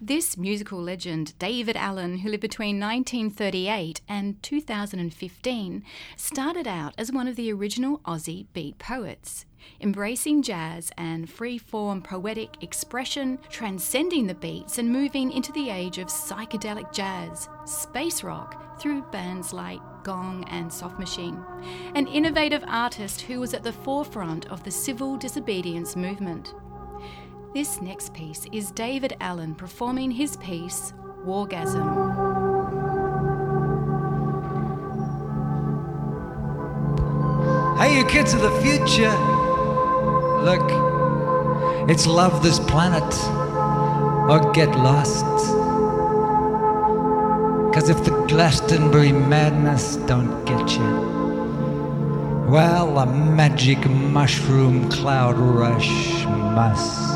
This 0.00 0.36
musical 0.36 0.80
legend, 0.80 1.38
Daevid 1.38 1.76
Allen, 1.76 2.18
who 2.18 2.30
lived 2.30 2.42
between 2.42 2.80
1938 2.80 4.00
and 4.08 4.42
2015, 4.42 5.84
started 6.16 6.66
out 6.66 6.94
as 6.98 7.12
one 7.12 7.28
of 7.28 7.36
the 7.36 7.52
original 7.52 7.98
Aussie 8.00 8.46
beat 8.52 8.78
poets, 8.78 9.44
embracing 9.80 10.42
jazz 10.42 10.90
and 10.96 11.28
free 11.28 11.58
form 11.58 12.02
poetic 12.02 12.62
expression, 12.62 13.38
transcending 13.48 14.26
the 14.26 14.34
beats 14.34 14.78
and 14.78 14.90
moving 14.90 15.32
into 15.32 15.52
the 15.52 15.70
age 15.70 15.98
of 15.98 16.08
psychedelic 16.08 16.92
jazz, 16.92 17.48
space 17.64 18.22
rock, 18.22 18.80
through 18.80 19.02
bands 19.10 19.52
like 19.52 19.80
Gong 20.04 20.44
and 20.50 20.72
Soft 20.72 20.98
Machine. 20.98 21.42
An 21.94 22.06
innovative 22.06 22.62
artist 22.66 23.22
who 23.22 23.40
was 23.40 23.54
at 23.54 23.62
the 23.62 23.72
forefront 23.72 24.46
of 24.46 24.62
the 24.62 24.70
civil 24.70 25.16
disobedience 25.16 25.96
movement. 25.96 26.54
This 27.56 27.80
next 27.80 28.12
piece 28.12 28.44
is 28.52 28.70
Daevid 28.70 29.16
Allen 29.18 29.54
performing 29.54 30.10
his 30.10 30.36
piece, 30.36 30.92
Wargasm. 31.24 31.86
Hey, 37.78 37.96
you 37.96 38.04
kids 38.04 38.34
of 38.34 38.42
the 38.42 38.50
future. 38.60 39.16
Look, 40.44 40.68
it's 41.88 42.06
love 42.06 42.42
this 42.42 42.58
planet 42.58 43.10
or 44.30 44.52
get 44.52 44.68
lost. 44.76 45.24
Cause 47.74 47.88
if 47.88 48.04
the 48.04 48.10
Glastonbury 48.28 49.12
madness 49.12 49.96
don't 50.04 50.44
get 50.44 50.72
you, 50.72 52.46
well, 52.50 52.98
a 52.98 53.06
magic 53.06 53.88
mushroom 53.88 54.90
cloud 54.90 55.38
rush 55.38 56.26
must. 56.26 57.15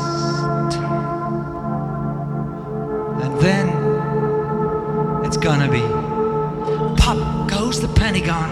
Gonna 5.41 5.67
be 5.67 5.81
pop 7.01 7.49
goes 7.49 7.81
the 7.81 7.87
Pentagon 7.95 8.49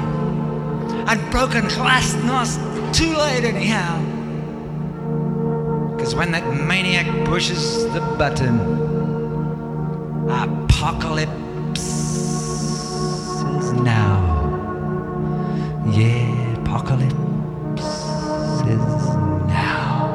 and 1.08 1.32
broken 1.32 1.68
glass 1.68 2.16
nos 2.24 2.58
too 2.98 3.16
late 3.16 3.44
anyhow. 3.44 4.00
Cause 6.00 6.16
when 6.16 6.32
that 6.32 6.44
maniac 6.66 7.06
pushes 7.26 7.84
the 7.94 8.00
button, 8.18 8.60
apocalypse 10.30 11.30
is 13.60 13.72
now. 13.74 14.18
Yeah, 15.92 16.54
apocalypse 16.62 17.86
is 18.66 19.06
now. 19.46 20.10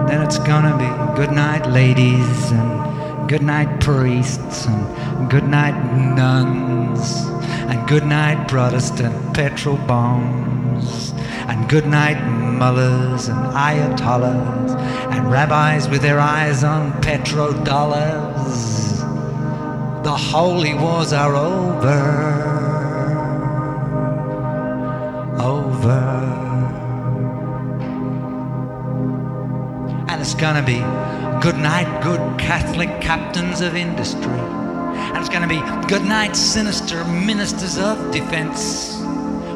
And 0.00 0.08
then 0.08 0.22
it's 0.22 0.38
gonna 0.38 0.74
be 0.78 0.88
good 1.16 1.32
night, 1.32 1.66
ladies, 1.68 2.50
and 2.50 2.85
good 3.28 3.42
night, 3.42 3.80
priests, 3.80 4.66
and 4.66 5.28
good 5.28 5.48
night, 5.48 5.74
nuns, 6.14 7.26
and 7.68 7.88
good 7.88 8.06
night, 8.06 8.46
Protestant 8.46 9.34
petrol 9.34 9.78
bombs, 9.78 11.12
and 11.48 11.68
good 11.68 11.86
night, 11.86 12.24
mullahs, 12.24 13.28
and 13.28 13.38
ayatollahs, 13.52 14.76
and 15.12 15.30
rabbis 15.30 15.88
with 15.88 16.02
their 16.02 16.20
eyes 16.20 16.62
on 16.62 16.92
petrodollars. 17.02 19.02
The 20.04 20.16
holy 20.16 20.74
wars 20.74 21.12
are 21.12 21.34
over. 21.34 22.44
Over. 25.42 26.36
And 30.08 30.20
it's 30.20 30.34
gonna 30.34 30.62
be 30.62 30.78
good 31.40 31.56
night, 31.56 32.02
good 32.02 32.20
Catholic 32.46 33.00
captains 33.00 33.60
of 33.60 33.74
industry. 33.74 34.22
And 34.22 35.18
it's 35.18 35.28
gonna 35.28 35.48
be 35.48 35.60
good 35.88 36.04
night, 36.04 36.36
sinister 36.36 37.04
ministers 37.04 37.76
of 37.76 38.12
defense. 38.12 39.02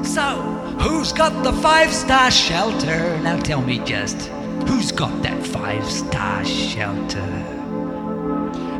So, 0.02 0.42
who's 0.80 1.12
got 1.12 1.44
the 1.44 1.52
five 1.52 1.92
star 1.92 2.32
shelter? 2.32 3.16
Now 3.22 3.38
tell 3.38 3.62
me 3.62 3.78
just, 3.84 4.26
who's 4.66 4.90
got 4.90 5.22
that 5.22 5.46
five 5.46 5.88
star 5.88 6.44
shelter? 6.44 7.30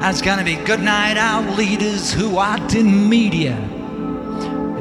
And 0.00 0.02
it's 0.02 0.22
gonna 0.22 0.42
be 0.42 0.56
good 0.56 0.80
night, 0.80 1.16
our 1.16 1.48
leaders 1.54 2.12
who 2.12 2.36
aren't 2.36 2.74
in 2.74 3.08
media. 3.08 3.56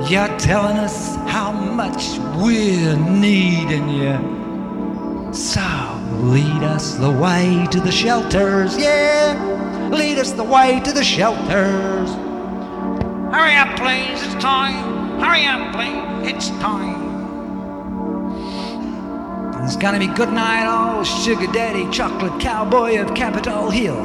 You're 0.09 0.35
telling 0.39 0.77
us 0.77 1.17
how 1.27 1.51
much 1.51 2.17
we're 2.35 2.97
needing 2.97 3.89
you. 3.89 5.33
So 5.33 5.88
lead 6.11 6.63
us 6.63 6.95
the 6.95 7.11
way 7.11 7.67
to 7.71 7.79
the 7.79 7.91
shelters, 7.91 8.77
yeah. 8.77 9.89
Lead 9.91 10.17
us 10.17 10.31
the 10.31 10.43
way 10.43 10.79
to 10.81 10.91
the 10.91 11.03
shelters. 11.03 12.09
Hurry 13.33 13.55
up, 13.55 13.77
please, 13.77 14.21
it's 14.23 14.41
time. 14.41 15.19
Hurry 15.19 15.45
up, 15.45 15.73
please, 15.73 16.33
it's 16.33 16.49
time. 16.61 17.09
It's 19.63 19.75
gonna 19.75 19.99
be 19.99 20.07
good 20.07 20.31
night, 20.33 20.65
old 20.67 21.05
sugar 21.05 21.45
daddy, 21.51 21.89
chocolate 21.91 22.41
cowboy 22.41 22.99
of 22.99 23.13
Capitol 23.13 23.69
Hill. 23.69 23.99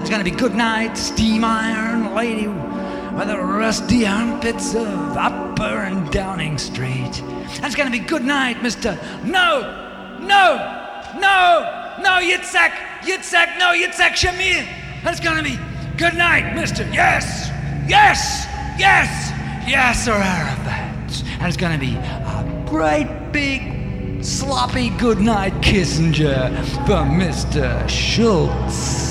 It's 0.00 0.08
gonna 0.08 0.24
be 0.24 0.30
good 0.30 0.54
night, 0.54 0.96
steam 0.96 1.44
iron 1.44 2.14
lady 2.14 2.48
with 2.48 3.28
the 3.28 3.38
rusty 3.38 4.06
armpits 4.06 4.74
of 4.74 5.16
Upper 5.16 5.82
and 5.82 6.10
Downing 6.10 6.56
Street. 6.56 7.22
It's 7.62 7.74
gonna 7.74 7.90
be 7.90 7.98
good 7.98 8.24
night, 8.24 8.56
Mr. 8.58 8.96
No, 9.24 10.18
no, 10.20 10.79
no, 11.20 11.96
no, 12.00 12.20
Yitzhak, 12.20 12.72
Yitzhak, 13.02 13.58
no, 13.58 13.72
Yitzhak 13.72 14.12
Shamir. 14.12 14.66
That's 15.04 15.20
gonna 15.20 15.42
be 15.42 15.58
good 15.96 16.14
night, 16.14 16.54
Mr. 16.56 16.90
Yes, 16.92 17.48
yes, 17.86 18.46
yes, 18.78 19.30
Yasser 19.70 20.18
Arafat. 20.18 21.22
And 21.40 21.46
it's 21.46 21.56
gonna 21.56 21.78
be 21.78 21.94
a 21.94 22.64
great 22.68 23.32
big 23.32 24.24
sloppy 24.24 24.90
good 24.90 25.18
night 25.18 25.52
Kissinger 25.62 26.50
for 26.86 27.04
Mr. 27.04 27.88
Shultz. 27.88 29.10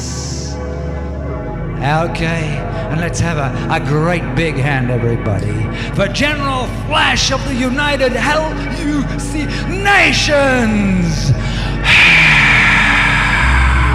Okay, 1.80 2.44
and 2.92 3.00
let's 3.00 3.20
have 3.20 3.38
a, 3.38 3.74
a 3.74 3.80
great 3.80 4.36
big 4.36 4.56
hand, 4.56 4.92
everybody, 4.92 5.54
for 5.96 6.08
General 6.08 6.66
Flash 6.88 7.32
of 7.32 7.44
the 7.46 7.56
United 7.56 8.14
LUC 8.14 9.48
Nations! 9.70 11.32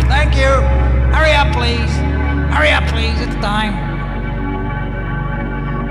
Thank 0.09 0.37
you. 0.37 0.53
Hurry 1.15 1.33
up, 1.33 1.53
please. 1.55 1.93
Hurry 2.55 2.71
up, 2.71 2.85
please. 2.89 3.21
It's 3.21 3.35
time. 3.37 3.75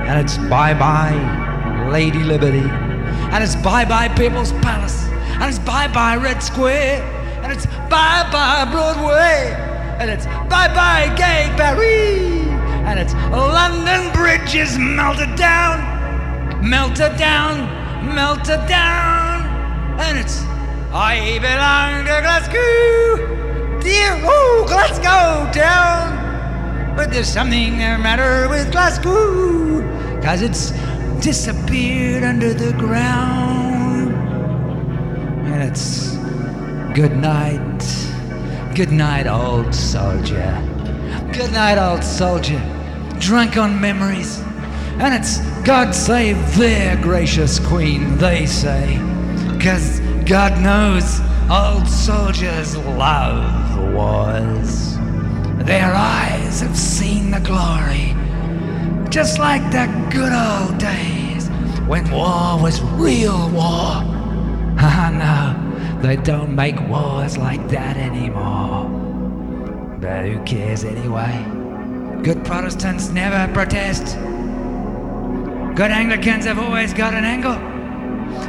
And 0.07 0.19
it's 0.19 0.37
bye 0.49 0.73
bye, 0.73 1.89
Lady 1.91 2.19
Liberty. 2.19 2.67
And 3.33 3.43
it's 3.43 3.55
bye 3.55 3.85
bye, 3.85 4.09
People's 4.09 4.51
Palace. 4.53 5.07
And 5.39 5.43
it's 5.43 5.59
bye 5.59 5.87
bye, 5.87 6.17
Red 6.17 6.43
Square. 6.43 7.01
And 7.43 7.51
it's 7.51 7.65
bye 7.65 8.27
bye, 8.31 8.67
Broadway. 8.71 9.55
And 9.99 10.09
it's 10.09 10.25
bye 10.25 10.67
bye, 10.73 11.13
Gay 11.15 11.51
Paris. 11.57 12.47
And 12.85 12.99
it's 12.99 13.13
London 13.31 14.11
Bridge 14.13 14.55
is 14.55 14.77
melted 14.77 15.35
down, 15.35 15.79
melted 16.67 17.17
down, 17.17 18.13
melted 18.13 18.67
down. 18.67 19.45
And 19.99 20.17
it's 20.19 20.43
I 20.95 21.39
belong 21.39 22.05
to 22.05 22.21
Glasgow, 22.21 23.79
dear 23.81 24.11
oh 24.23 24.65
Glasgow 24.67 25.51
town. 25.51 26.95
But 26.95 27.09
there's 27.09 27.27
something 27.27 27.79
the 27.79 27.97
matter 27.97 28.47
with 28.47 28.71
Glasgow, 28.71 29.81
cause 30.21 30.43
it's 30.43 30.69
disappeared 31.19 32.23
under 32.23 32.53
the 32.53 32.73
ground. 32.73 34.13
And 35.47 35.63
it's 35.63 36.15
good 36.93 37.17
night, 37.17 38.75
good 38.75 38.91
night, 38.91 39.25
old 39.25 39.73
soldier. 39.73 40.61
Good 41.33 41.53
night, 41.53 41.79
old 41.79 42.03
soldier. 42.03 42.61
Drunk 43.17 43.57
on 43.57 43.81
memories. 43.81 44.37
And 44.99 45.15
it's 45.15 45.39
God 45.63 45.95
save 45.95 46.37
their 46.55 47.01
gracious 47.01 47.57
queen, 47.57 48.15
they 48.19 48.45
say. 48.45 48.99
Cause 49.59 49.99
God 50.25 50.61
knows 50.61 51.19
old 51.51 51.85
soldiers 51.85 52.77
love 52.77 53.93
wars. 53.93 54.95
their 55.65 55.93
eyes 55.93 56.61
have 56.61 56.77
seen 56.77 57.29
the 57.29 57.41
glory. 57.41 58.15
Just 59.09 59.37
like 59.37 59.61
the 59.71 59.85
good 60.09 60.31
old 60.31 60.77
days 60.77 61.49
when 61.87 62.09
war 62.09 62.57
was 62.61 62.81
real 62.81 63.49
war. 63.49 64.01
Ah, 64.85 65.11
no, 65.13 66.01
they 66.01 66.15
don't 66.15 66.55
make 66.55 66.79
wars 66.87 67.37
like 67.37 67.67
that 67.69 67.95
anymore. 67.97 68.85
But 69.99 70.25
who 70.25 70.41
cares 70.43 70.83
anyway? 70.83 71.45
Good 72.23 72.43
Protestants 72.45 73.09
never 73.09 73.51
protest. 73.53 74.15
Good 75.75 75.91
Anglicans 75.91 76.45
have 76.45 76.59
always 76.59 76.93
got 76.93 77.13
an 77.13 77.23
angle. 77.23 77.55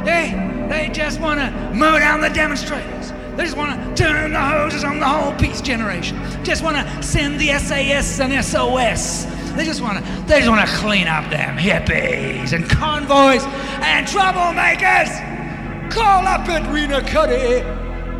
Hey, 0.03 0.54
they 0.69 0.89
just 0.93 1.19
want 1.19 1.39
to 1.39 1.51
mow 1.73 1.97
down 1.99 2.21
the 2.21 2.29
demonstrators. 2.29 3.11
They 3.35 3.43
just 3.43 3.57
want 3.57 3.97
to 3.97 4.03
turn 4.03 4.31
the 4.31 4.39
hoses 4.39 4.83
on 4.83 4.99
the 4.99 5.05
whole 5.05 5.33
peace 5.33 5.61
generation. 5.61 6.17
Just 6.43 6.63
want 6.63 6.77
to 6.77 7.03
send 7.03 7.39
the 7.39 7.49
SAS 7.59 8.19
and 8.19 8.43
SOS. 8.43 9.25
They 9.55 9.65
just 9.65 9.81
want 9.81 10.03
to. 10.03 10.23
They 10.27 10.39
just 10.39 10.49
want 10.49 10.67
to 10.67 10.75
clean 10.77 11.07
up 11.07 11.29
them 11.29 11.57
hippies 11.57 12.53
and 12.53 12.69
convoys 12.69 13.43
and 13.83 14.07
troublemakers. 14.07 15.91
Call 15.91 16.25
up 16.25 16.47
Edwina 16.49 17.01
Currie. 17.01 17.61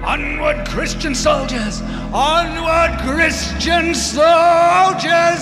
Onward, 0.03 0.67
Christian 0.67 1.15
soldiers! 1.15 1.81
Onward, 2.13 2.99
Christian 2.99 3.95
soldiers! 3.95 5.41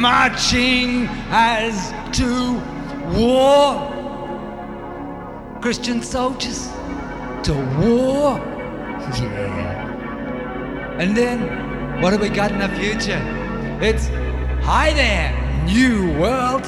Marching 0.00 1.06
as 1.30 1.92
to 2.16 2.54
war. 3.18 3.95
Christian 5.66 6.00
soldiers 6.00 6.68
to 7.42 7.52
war. 7.80 8.38
Yeah. 9.18 11.00
And 11.00 11.16
then, 11.16 12.00
what 12.00 12.12
have 12.12 12.22
we 12.22 12.28
got 12.28 12.52
in 12.52 12.60
the 12.60 12.68
future? 12.68 13.20
It's 13.82 14.06
hi 14.64 14.92
there, 14.92 15.34
new 15.66 16.16
world. 16.20 16.62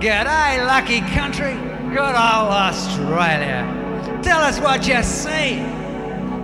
G'day, 0.00 0.66
lucky 0.66 1.00
country. 1.14 1.54
Good 1.90 2.00
old 2.00 2.50
Australia. 2.66 3.62
Tell 4.20 4.40
us 4.40 4.58
what 4.58 4.84
you 4.88 5.00
see. 5.04 5.60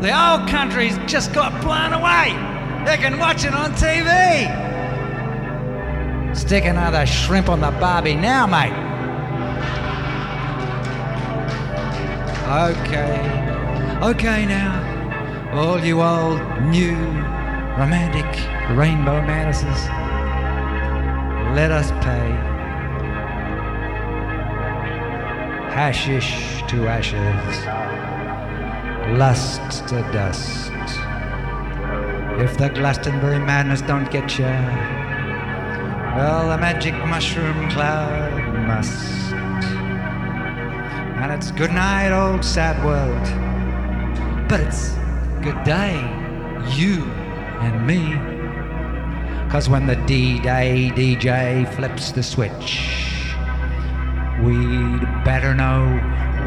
The 0.01 0.13
old 0.15 0.49
country's 0.49 0.97
just 1.09 1.33
got 1.33 1.51
blown 1.61 1.93
away. 1.93 2.35
They 2.87 2.99
can 2.99 3.19
watch 3.19 3.45
it 3.45 3.53
on 3.53 3.73
TV. 3.73 4.47
Stick 6.37 6.67
another 6.67 7.05
shrimp 7.05 7.49
on 7.49 7.61
the 7.61 7.73
barbie 7.73 8.15
now, 8.15 8.47
mate. 8.47 8.88
Okay. 12.49 13.21
Okay 14.01 14.47
now. 14.47 15.53
All 15.53 15.79
you 15.85 16.01
old, 16.01 16.41
new, 16.63 16.97
romantic 17.77 18.25
rainbow 18.75 19.21
mantises. 19.21 19.87
Let 21.55 21.71
us 21.71 21.91
pay. 22.03 22.31
Hashish 25.77 26.63
to 26.69 26.89
ashes. 26.89 27.67
Lust 29.19 29.87
to 29.89 30.01
dust. 30.11 30.73
If 32.41 32.57
the 32.57 32.71
Glastonbury 32.71 33.41
madness 33.41 33.83
don't 33.83 34.11
get 34.11 34.39
you, 34.39 34.47
well, 36.17 36.49
the 36.49 36.57
magic 36.57 36.95
mushroom 37.05 37.71
cloud 37.71 38.33
must. 38.67 39.28
And 41.21 41.33
it's 41.33 41.51
good 41.51 41.73
night, 41.73 42.13
old 42.13 42.45
sad 42.45 42.83
world. 42.85 43.27
But 44.49 44.61
it's 44.61 44.91
good 45.43 45.63
day, 45.65 45.97
you 46.77 47.03
and 47.61 47.85
me. 47.85 48.15
Cause 49.51 49.69
when 49.69 49.87
the 49.87 49.97
D-Day 50.07 50.93
DJ 50.95 51.67
flips 51.75 52.13
the 52.13 52.23
switch, 52.23 52.79
we'd 54.45 55.03
better 55.25 55.55
know 55.57 55.87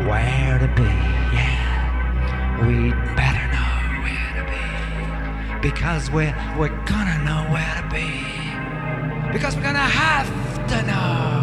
where 0.08 0.58
to 0.58 0.68
be. 0.76 0.94
Yeah, 1.36 2.66
we'd 2.66 2.96
better 3.18 3.46
know 3.52 3.72
where 4.06 4.34
to 4.40 5.60
be. 5.60 5.70
Because 5.70 6.10
we're, 6.10 6.34
we're 6.58 6.70
gonna 6.86 7.22
know 7.26 7.44
where 7.52 7.76
to 7.76 7.88
be. 7.92 9.34
Because 9.34 9.58
we're 9.58 9.64
gonna 9.64 9.80
have 9.80 10.68
to 10.70 10.82
know 10.84 11.41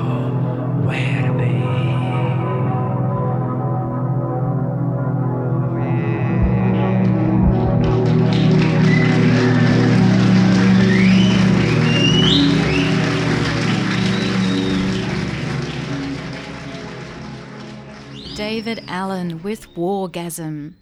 Daevid 18.68 18.84
Allen 18.86 19.42
with 19.42 19.74
Wargasm. 19.76 20.74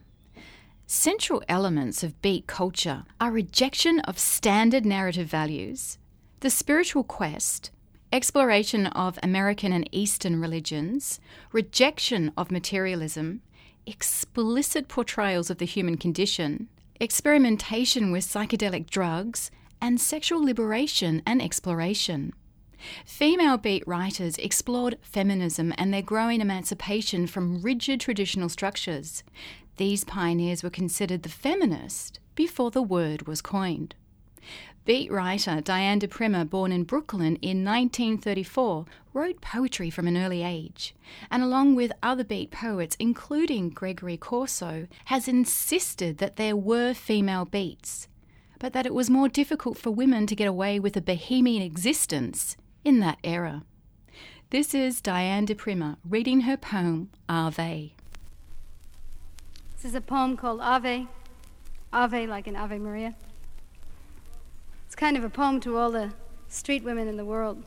Central 0.88 1.40
elements 1.48 2.02
of 2.02 2.20
beat 2.20 2.48
culture 2.48 3.04
are 3.20 3.30
rejection 3.30 4.00
of 4.00 4.18
standard 4.18 4.84
narrative 4.84 5.28
values, 5.28 5.96
the 6.40 6.50
spiritual 6.50 7.04
quest, 7.04 7.70
exploration 8.12 8.88
of 8.88 9.20
American 9.22 9.72
and 9.72 9.88
Eastern 9.92 10.40
religions, 10.40 11.20
rejection 11.52 12.32
of 12.36 12.50
materialism, 12.50 13.40
explicit 13.86 14.88
portrayals 14.88 15.48
of 15.48 15.58
the 15.58 15.64
human 15.64 15.96
condition, 15.96 16.66
experimentation 16.98 18.10
with 18.10 18.24
psychedelic 18.24 18.90
drugs, 18.90 19.52
and 19.80 20.00
sexual 20.00 20.44
liberation 20.44 21.22
and 21.24 21.40
exploration. 21.40 22.32
Female 23.04 23.56
beat 23.56 23.86
writers 23.86 24.36
explored 24.38 24.98
feminism 25.02 25.72
and 25.78 25.92
their 25.92 26.02
growing 26.02 26.40
emancipation 26.40 27.26
from 27.26 27.62
rigid 27.62 28.00
traditional 28.00 28.48
structures. 28.48 29.22
These 29.76 30.04
pioneers 30.04 30.62
were 30.62 30.70
considered 30.70 31.22
the 31.22 31.28
feminist 31.28 32.18
before 32.34 32.70
the 32.70 32.82
word 32.82 33.26
was 33.26 33.42
coined. 33.42 33.94
Beat 34.86 35.10
writer 35.10 35.60
Diane 35.60 35.98
de 35.98 36.44
born 36.44 36.70
in 36.70 36.84
Brooklyn 36.84 37.36
in 37.42 37.64
1934, 37.64 38.86
wrote 39.12 39.40
poetry 39.40 39.90
from 39.90 40.06
an 40.06 40.16
early 40.16 40.44
age, 40.44 40.94
and 41.28 41.42
along 41.42 41.74
with 41.74 41.90
other 42.04 42.22
beat 42.22 42.52
poets, 42.52 42.96
including 43.00 43.70
Gregory 43.70 44.16
Corso, 44.16 44.86
has 45.06 45.26
insisted 45.26 46.18
that 46.18 46.36
there 46.36 46.54
were 46.54 46.94
female 46.94 47.44
beats, 47.44 48.06
but 48.60 48.72
that 48.74 48.86
it 48.86 48.94
was 48.94 49.10
more 49.10 49.28
difficult 49.28 49.76
for 49.76 49.90
women 49.90 50.24
to 50.28 50.36
get 50.36 50.46
away 50.46 50.78
with 50.78 50.96
a 50.96 51.02
bohemian 51.02 51.62
existence 51.62 52.56
in 52.86 53.00
that 53.00 53.18
era. 53.24 53.64
This 54.50 54.72
is 54.72 55.00
Diane 55.00 55.44
di 55.44 55.54
Prima 55.54 55.98
reading 56.08 56.42
her 56.42 56.56
poem 56.56 57.10
Ave. 57.28 57.92
This 59.74 59.84
is 59.84 59.96
a 59.96 60.00
poem 60.00 60.36
called 60.36 60.60
Ave. 60.60 61.08
Ave, 61.92 62.26
like 62.28 62.46
an 62.46 62.54
Ave 62.54 62.78
Maria. 62.78 63.16
It's 64.86 64.94
kind 64.94 65.16
of 65.16 65.24
a 65.24 65.28
poem 65.28 65.58
to 65.62 65.76
all 65.76 65.90
the 65.90 66.12
street 66.48 66.84
women 66.84 67.08
in 67.08 67.16
the 67.16 67.24
world. 67.24 67.64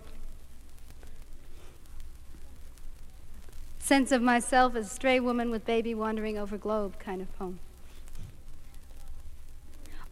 Sense 3.79 4.13
of 4.13 4.21
myself 4.21 4.73
as 4.73 4.89
stray 4.89 5.19
woman 5.19 5.51
with 5.51 5.65
baby 5.65 5.93
wandering 5.93 6.37
over 6.37 6.57
globe 6.57 6.97
kind 6.97 7.21
of 7.21 7.37
poem. 7.37 7.59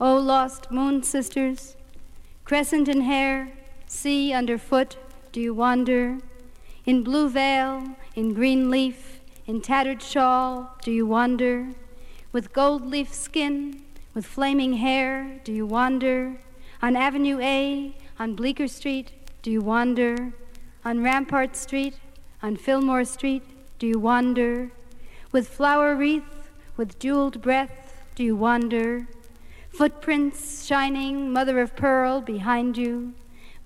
Oh, 0.02 0.18
lost 0.18 0.70
moon 0.70 1.02
sisters, 1.02 1.78
crescent 2.44 2.90
in 2.90 3.02
hair, 3.02 3.54
sea 3.88 4.34
underfoot, 4.34 4.98
do 5.32 5.40
you 5.40 5.54
wander? 5.54 6.20
In 6.86 7.04
blue 7.04 7.30
veil, 7.30 7.96
in 8.16 8.34
green 8.34 8.70
leaf, 8.70 9.20
in 9.46 9.62
tattered 9.62 10.04
shawl, 10.04 10.78
do 10.84 10.92
you 10.92 11.06
wander? 11.06 11.70
With 12.32 12.54
gold 12.54 12.86
leaf 12.86 13.14
skin, 13.14 13.82
with 14.14 14.26
flaming 14.26 14.74
hair, 14.74 15.40
do 15.44 15.54
you 15.54 15.66
wander? 15.66 16.38
On 16.82 16.96
Avenue 16.96 17.40
A, 17.40 17.96
on 18.20 18.36
Bleecker 18.36 18.68
Street, 18.68 19.12
do 19.42 19.50
you 19.50 19.62
wander? 19.62 20.34
On 20.84 21.02
Rampart 21.02 21.56
Street, 21.56 21.96
on 22.44 22.58
Fillmore 22.58 23.06
Street, 23.06 23.44
do 23.80 23.88
you 23.88 24.00
wander? 24.00 24.72
With 25.32 25.48
flower 25.48 25.96
wreath, 25.96 26.50
with 26.76 27.00
jeweled 27.00 27.42
breath, 27.42 28.04
do 28.16 28.24
you 28.24 28.36
wander? 28.36 29.08
Footprints 29.70 30.66
shining, 30.66 31.32
mother 31.32 31.60
of 31.60 31.76
pearl, 31.76 32.22
behind 32.22 32.78
you, 32.78 33.14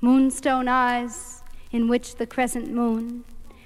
moonstone 0.02 0.68
eyes 0.68 1.44
in 1.72 1.88
which 1.88 2.16
the 2.16 2.26
crescent 2.26 2.72
moon, 2.72 3.24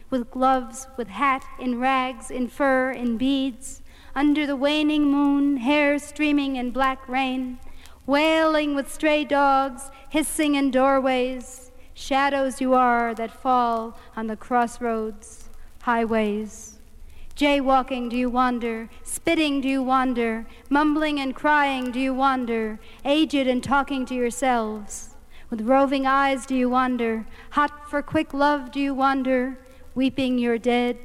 with 0.10 0.30
gloves, 0.30 0.88
with 0.98 1.08
hat, 1.08 1.46
in 1.60 1.80
rags, 1.80 2.30
in 2.30 2.48
fur, 2.48 2.92
in 2.92 3.18
beads, 3.18 3.82
under 4.14 4.46
the 4.46 4.56
waning 4.56 5.10
moon, 5.10 5.58
hair 5.58 5.98
streaming 5.98 6.58
in 6.58 6.72
black 6.72 7.08
rain, 7.08 7.58
wailing 8.06 8.76
with 8.76 8.94
stray 8.94 9.24
dogs, 9.24 9.90
hissing 10.10 10.56
in 10.56 10.70
doorways, 10.72 11.72
shadows 11.94 12.60
you 12.60 12.74
are 12.74 13.16
that 13.16 13.32
fall 13.32 13.98
on 14.16 14.28
the 14.28 14.36
crossroads, 14.36 15.50
highways. 15.82 16.80
Jaywalking, 17.36 18.10
do 18.10 18.16
you 18.16 18.30
wander? 18.30 18.90
Spitting, 19.04 19.60
do 19.62 19.68
you 19.68 19.84
wander? 19.84 20.46
Mumbling 20.70 21.20
and 21.20 21.36
crying, 21.36 21.92
do 21.92 22.00
you 22.00 22.14
wander? 22.14 22.80
Aged 23.04 23.48
and 23.48 23.64
talking 23.64 24.06
to 24.06 24.16
yourselves. 24.16 25.15
With 25.50 25.62
roving 25.62 26.06
eyes, 26.06 26.46
do 26.46 26.56
you 26.56 26.70
wander? 26.70 27.26
Hot 27.52 27.90
for 27.90 28.02
quick 28.02 28.34
love, 28.34 28.72
do 28.72 28.80
you 28.80 28.94
wander? 28.94 29.58
Weeping, 29.94 30.38
you're 30.40 30.58
dead. 30.58 30.98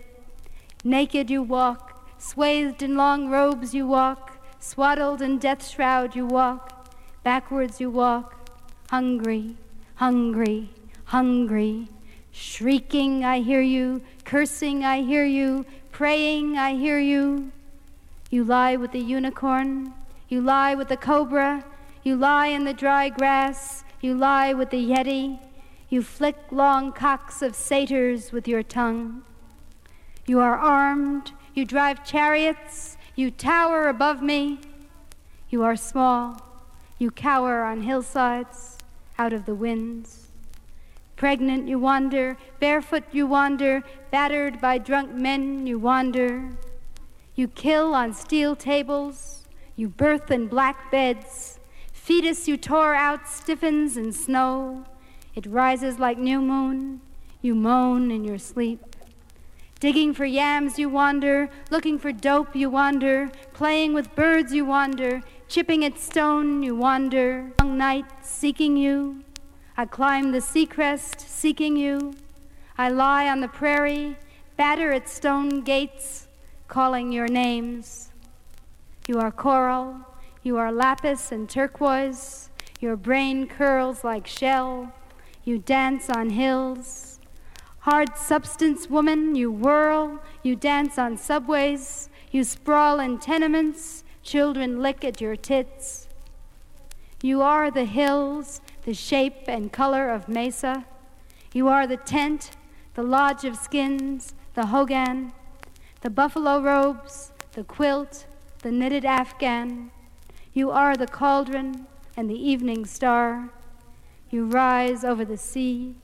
Naked, 0.82 1.30
you 1.30 1.43
walk. 1.43 2.05
Swathed 2.18 2.82
in 2.82 2.97
long 2.97 3.28
robes, 3.28 3.74
you 3.74 3.86
walk. 3.86 4.38
Swaddled 4.59 5.22
in 5.22 5.38
death 5.38 5.66
shroud, 5.68 6.16
you 6.16 6.26
walk. 6.26 6.95
Backwards, 7.22 7.80
you 7.80 7.91
walk. 7.91 8.51
Hungry, 8.91 9.57
hungry, 9.97 10.70
hungry. 11.05 11.88
Shrieking, 12.32 13.24
I 13.24 13.41
hear 13.41 13.61
you. 13.61 14.03
Cursing, 14.24 14.84
I 14.84 15.03
hear 15.03 15.24
you. 15.24 15.66
Praying, 15.93 16.57
I 16.57 16.74
hear 16.74 16.99
you. 16.99 17.53
You 18.30 18.45
lie 18.45 18.76
with 18.76 18.93
the 18.93 19.01
unicorn. 19.01 19.93
You 20.28 20.41
lie 20.41 20.74
with 20.74 20.88
the 20.88 20.97
cobra. 20.97 21.64
You 22.03 22.16
lie 22.16 22.47
in 22.47 22.64
the 22.64 22.72
dry 22.72 23.09
grass. 23.09 23.84
You 24.01 24.14
lie 24.14 24.53
with 24.55 24.70
the 24.70 24.84
yeti. 24.84 25.38
You 25.88 26.03
flick 26.03 26.36
long 26.51 26.92
cocks 26.92 27.42
of 27.42 27.55
satyrs 27.55 28.32
with 28.32 28.48
your 28.48 28.62
tongue. 28.62 29.22
You 30.26 30.40
are 30.40 30.57
armed. 30.57 31.32
You 31.55 31.64
drive 31.64 32.05
chariots. 32.05 32.96
You 33.14 33.30
tower 33.30 33.88
above 33.88 34.22
me. 34.22 34.61
You 35.51 35.62
are 35.64 35.76
small. 35.76 36.40
You 36.98 37.11
cower 37.11 37.62
on 37.62 37.82
hillsides, 37.82 38.78
out 39.18 39.32
of 39.32 39.46
the 39.46 39.55
winds. 39.55 40.28
Pregnant 41.16 41.68
you 41.68 41.78
wander, 41.78 42.38
barefoot 42.61 43.05
you 43.12 43.26
wander, 43.26 43.82
battered 44.11 44.61
by 44.61 44.78
drunk 44.78 45.12
men 45.12 45.66
you 45.66 45.78
wander. 45.78 46.51
You 47.34 47.48
kill 47.48 47.94
on 47.94 48.14
steel 48.14 48.57
tables, 48.57 49.44
you 49.76 49.88
birth 49.88 50.30
in 50.30 50.46
black 50.46 50.90
beds. 50.90 51.59
Fetus 52.01 52.48
you 52.48 52.57
tore 52.57 52.94
out 52.94 53.28
stiffens 53.28 53.96
in 53.98 54.11
snow. 54.11 54.84
It 55.34 55.44
rises 55.44 55.98
like 55.98 56.18
new 56.18 56.40
moon, 56.40 57.03
you 57.42 57.55
moan 57.55 58.11
in 58.11 58.24
your 58.24 58.38
sleep. 58.38 58.96
Digging 59.80 60.14
for 60.14 60.24
yams 60.24 60.78
you 60.78 60.88
wander, 60.88 61.51
looking 61.70 61.98
for 61.98 62.11
dope 62.11 62.57
you 62.57 62.70
wander, 62.70 63.30
playing 63.53 63.92
with 63.92 64.16
birds 64.16 64.53
you 64.53 64.64
wander, 64.64 65.22
chipping 65.46 65.84
at 65.84 65.98
stone 65.98 66.62
you 66.62 66.74
wander. 66.74 67.53
Long 67.61 67.76
night 67.76 68.07
seeking 68.22 68.78
you, 68.78 69.22
I 69.76 69.84
climb 69.84 70.32
the 70.32 70.40
sea 70.40 70.66
crest 70.66 71.20
seeking 71.20 71.76
you. 71.76 72.14
I 72.78 72.88
lie 72.88 73.28
on 73.28 73.40
the 73.40 73.48
prairie, 73.48 74.16
batter 74.57 74.90
at 74.90 75.09
stone 75.09 75.61
gates, 75.61 76.26
calling 76.66 77.12
your 77.12 77.28
names. 77.28 78.11
You 79.07 79.20
are 79.20 79.30
coral, 79.30 80.07
you 80.43 80.57
are 80.57 80.72
lapis 80.72 81.32
and 81.32 81.49
turquoise, 81.49 82.51
your 82.80 82.97
brain 82.97 83.47
curls 83.47 84.03
like 84.05 84.26
shell, 84.26 84.93
you 85.45 85.59
dance 85.59 86.09
on 86.09 86.30
hills. 86.30 87.18
Hard 87.80 88.16
substance 88.16 88.88
woman, 88.88 89.34
you 89.34 89.51
whirl, 89.51 90.20
you 90.43 90.55
dance 90.57 90.99
on 90.99 91.16
subways, 91.16 92.09
you 92.30 92.45
sprawl 92.45 93.01
in 93.01 93.18
tenements, 93.18 94.05
children 94.22 94.80
lick 94.80 95.05
at 95.05 95.20
your 95.20 95.36
tits. 95.36 96.09
You 97.22 97.43
are 97.43 97.70
the 97.70 97.84
hills, 97.84 98.61
the 98.84 98.95
shape 98.95 99.47
and 99.47 99.72
color 99.72 100.11
of 100.11 100.28
mesa. 100.28 100.86
You 101.53 101.68
are 101.68 101.86
the 101.86 101.97
tent, 101.97 102.53
the 102.95 103.03
lodge 103.03 103.45
of 103.45 103.57
skins, 103.57 104.34
the 104.55 104.66
hogan, 104.66 105.32
the 106.01 106.11
buffalo 106.11 106.61
robes, 106.61 107.32
the 107.53 107.64
quilt, 107.64 108.26
the 108.62 108.72
knitted 108.72 109.05
afghan. 109.05 109.91
You 110.53 110.72
are 110.72 110.96
the 110.96 111.07
cauldron 111.07 111.86
and 112.16 112.28
the 112.28 112.34
evening 112.34 112.84
star. 112.84 113.51
You 114.30 114.46
rise 114.46 115.05
over 115.05 115.24
the 115.24 115.36
sea, 115.36 115.94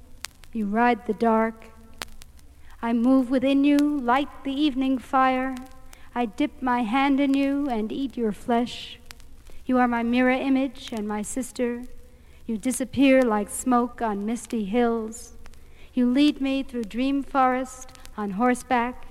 you 0.53 0.67
ride 0.67 1.07
the 1.07 1.15
dark. 1.15 1.67
I 2.81 2.93
move 2.93 3.29
within 3.29 3.65
you, 3.65 3.77
light 3.79 4.29
the 4.45 4.53
evening 4.53 4.99
fire. 4.99 5.57
I 6.15 6.27
dip 6.27 6.63
my 6.63 6.83
hand 6.83 7.19
in 7.19 7.35
you 7.35 7.69
and 7.69 7.91
eat 7.91 8.17
your 8.17 8.31
flesh. 8.31 9.01
You 9.65 9.79
are 9.79 9.89
my 9.89 10.05
mirror 10.05 10.31
image 10.31 10.91
and 10.93 11.09
my 11.09 11.23
sister. 11.23 11.83
You 12.47 12.57
disappear 12.57 13.23
like 13.23 13.51
smoke 13.51 14.01
on 14.01 14.25
misty 14.25 14.65
hills. 14.65 15.33
You 15.93 16.09
lead 16.09 16.41
me 16.41 16.63
through 16.63 16.85
dream 16.85 17.25
forest 17.25 17.91
on 18.17 18.33
horseback. 18.33 19.07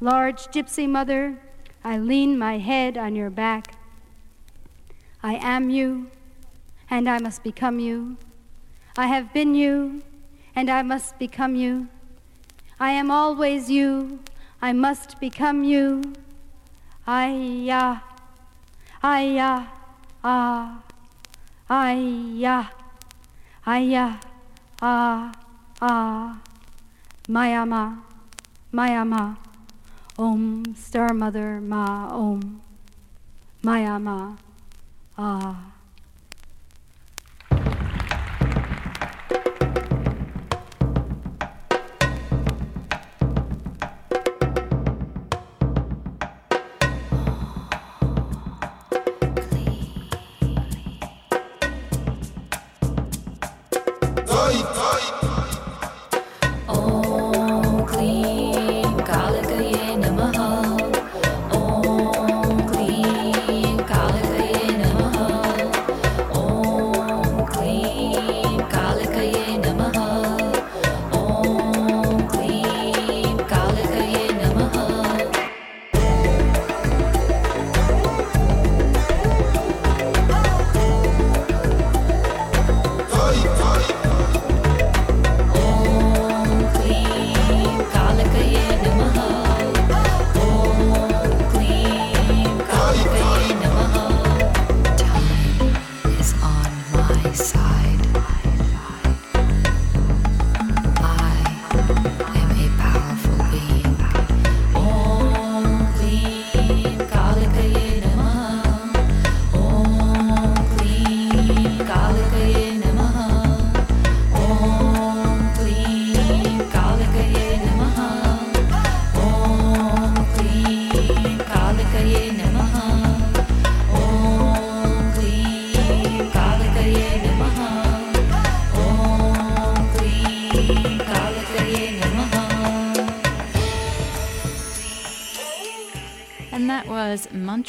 Large 0.00 0.48
gypsy 0.48 0.88
mother, 0.88 1.38
I 1.84 1.98
lean 1.98 2.36
my 2.36 2.58
head 2.58 2.98
on 2.98 3.14
your 3.14 3.30
back. 3.30 3.76
I 5.24 5.36
am 5.40 5.70
you, 5.70 6.10
and 6.90 7.08
I 7.08 7.18
must 7.18 7.42
become 7.42 7.78
you. 7.78 8.18
I 8.94 9.06
have 9.06 9.32
been 9.32 9.54
you, 9.54 10.02
and 10.54 10.68
I 10.68 10.82
must 10.82 11.18
become 11.18 11.56
you. 11.56 11.88
I 12.78 12.90
am 12.90 13.10
always 13.10 13.70
you. 13.70 14.20
I 14.60 14.74
must 14.74 15.18
become 15.20 15.64
you. 15.64 16.12
Aya, 17.08 18.02
aya, 19.02 19.66
ah, 20.22 20.82
aya, 21.70 22.68
aya, 23.66 24.20
ah, 24.82 25.32
ah, 25.80 26.38
Mayama, 27.30 28.02
Mayama, 28.74 29.38
Om, 30.18 30.64
Star 30.76 31.14
Mother, 31.14 31.62
Ma, 31.62 32.12
Om, 32.12 32.60
Mayama, 33.62 34.36
ah. 35.16 35.73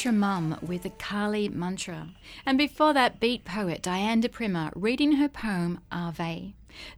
Mantra 0.06 0.20
Mum 0.20 0.60
with 0.62 0.84
the 0.84 0.91
Kali 0.91 1.49
Mantra. 1.49 2.10
And 2.45 2.60
before 2.60 2.93
that, 2.93 3.20
beat 3.20 3.43
poet 3.43 3.82
Diane 3.82 4.20
di 4.20 4.28
Prima 4.28 4.72
reading 4.76 5.14
her 5.14 5.28
poem 5.28 5.80
Ave. 5.91 6.53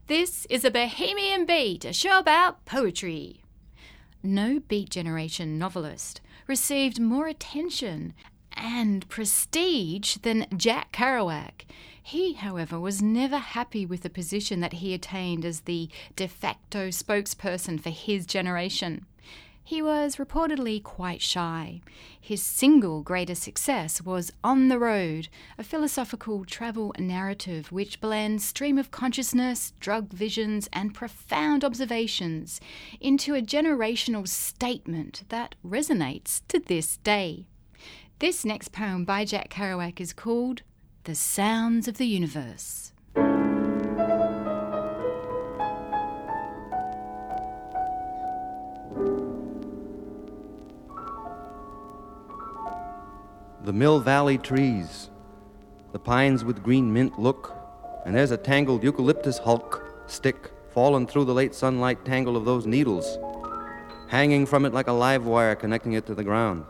This 0.08 0.46
is 0.50 0.66
a 0.66 0.72
Bohemian 0.72 1.46
Beat, 1.46 1.86
a 1.86 1.94
show 1.94 2.20
about 2.20 2.66
poetry. 2.66 3.44
no 4.22 4.60
Beat 4.60 4.90
Generation 4.90 5.58
novelist 5.58 6.20
received 6.48 7.00
more 7.00 7.28
attention 7.28 8.14
and 8.52 9.08
prestige 9.08 10.18
than 10.18 10.46
Jack 10.58 10.92
Kerouac. 10.92 11.64
He, 12.04 12.34
however, 12.34 12.78
was 12.78 13.02
never 13.02 13.38
happy 13.38 13.86
with 13.86 14.02
the 14.02 14.10
position 14.10 14.60
that 14.60 14.74
he 14.74 14.94
attained 14.94 15.46
as 15.46 15.62
the 15.62 15.88
de 16.18 16.28
facto 16.28 16.90
spokesperson 16.90 17.80
for 17.80 17.90
his 17.90 18.26
generation. 18.26 19.06
He 19.68 19.82
was 19.82 20.16
reportedly 20.16 20.82
quite 20.82 21.22
shy. 21.22 21.82
His 22.22 22.42
single 22.42 23.02
greatest 23.02 23.44
success 23.44 24.02
was 24.02 24.32
On 24.42 24.70
the 24.70 24.80
Road, 24.80 25.28
a 25.58 25.64
philosophical 25.66 26.46
travel 26.46 26.96
narrative 26.98 27.70
which 27.70 28.00
blends 28.00 28.46
stream 28.46 28.78
of 28.78 28.92
consciousness, 28.92 29.74
drug 29.82 30.14
visions, 30.14 30.70
and 30.72 30.94
profound 30.94 31.66
observations 31.66 32.62
into 33.02 33.36
a 33.36 33.42
generational 33.42 34.26
statement 34.26 35.26
that 35.28 35.56
resonates 35.66 36.44
to 36.48 36.60
this 36.60 36.96
day. 36.96 37.46
This 38.20 38.46
next 38.46 38.72
poem 38.72 39.04
by 39.04 39.26
Jack 39.26 39.50
Kerouac 39.50 40.00
is 40.00 40.14
called 40.14 40.62
The 41.04 41.14
Sounds 41.14 41.90
of 41.90 41.98
the 41.98 42.08
Universe. 42.08 42.94
The 53.68 53.74
Mill 53.74 54.00
Valley 54.00 54.38
trees, 54.38 55.10
the 55.92 56.00
pines 56.00 56.46
with 56.46 56.64
green 56.64 56.94
mint 56.94 57.20
look, 57.20 57.54
and 58.06 58.16
there's 58.16 58.32
a 58.32 58.38
tangled 58.38 58.82
eucalyptus 58.82 59.40
hulk 59.40 59.84
stick 60.08 60.52
fallen 60.70 61.06
through 61.06 61.26
the 61.26 61.34
late 61.34 61.54
sunlight 61.54 62.06
tangle 62.06 62.38
of 62.38 62.46
those 62.46 62.66
needles, 62.66 63.20
hanging 64.08 64.46
from 64.46 64.64
it 64.64 64.74
like 64.74 64.88
a 64.88 64.94
live 64.94 65.26
wire 65.26 65.54
connecting 65.54 65.92
it 65.92 66.06
to 66.06 66.16
the 66.16 66.24
ground. 66.24 66.64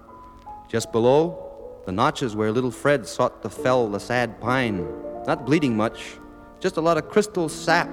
Just 0.67 0.91
below, 0.91 1.83
the 1.85 1.91
notches 1.91 2.35
where 2.35 2.51
little 2.51 2.71
Fred 2.71 3.05
sought 3.05 3.43
to 3.43 3.49
fell 3.51 3.87
the 3.87 3.99
sad 3.99 4.41
pine, 4.41 4.83
not 5.27 5.45
bleeding 5.45 5.77
much, 5.77 6.17
just 6.59 6.77
a 6.77 6.81
lot 6.81 6.97
of 6.97 7.09
crystal 7.09 7.47
sap 7.47 7.91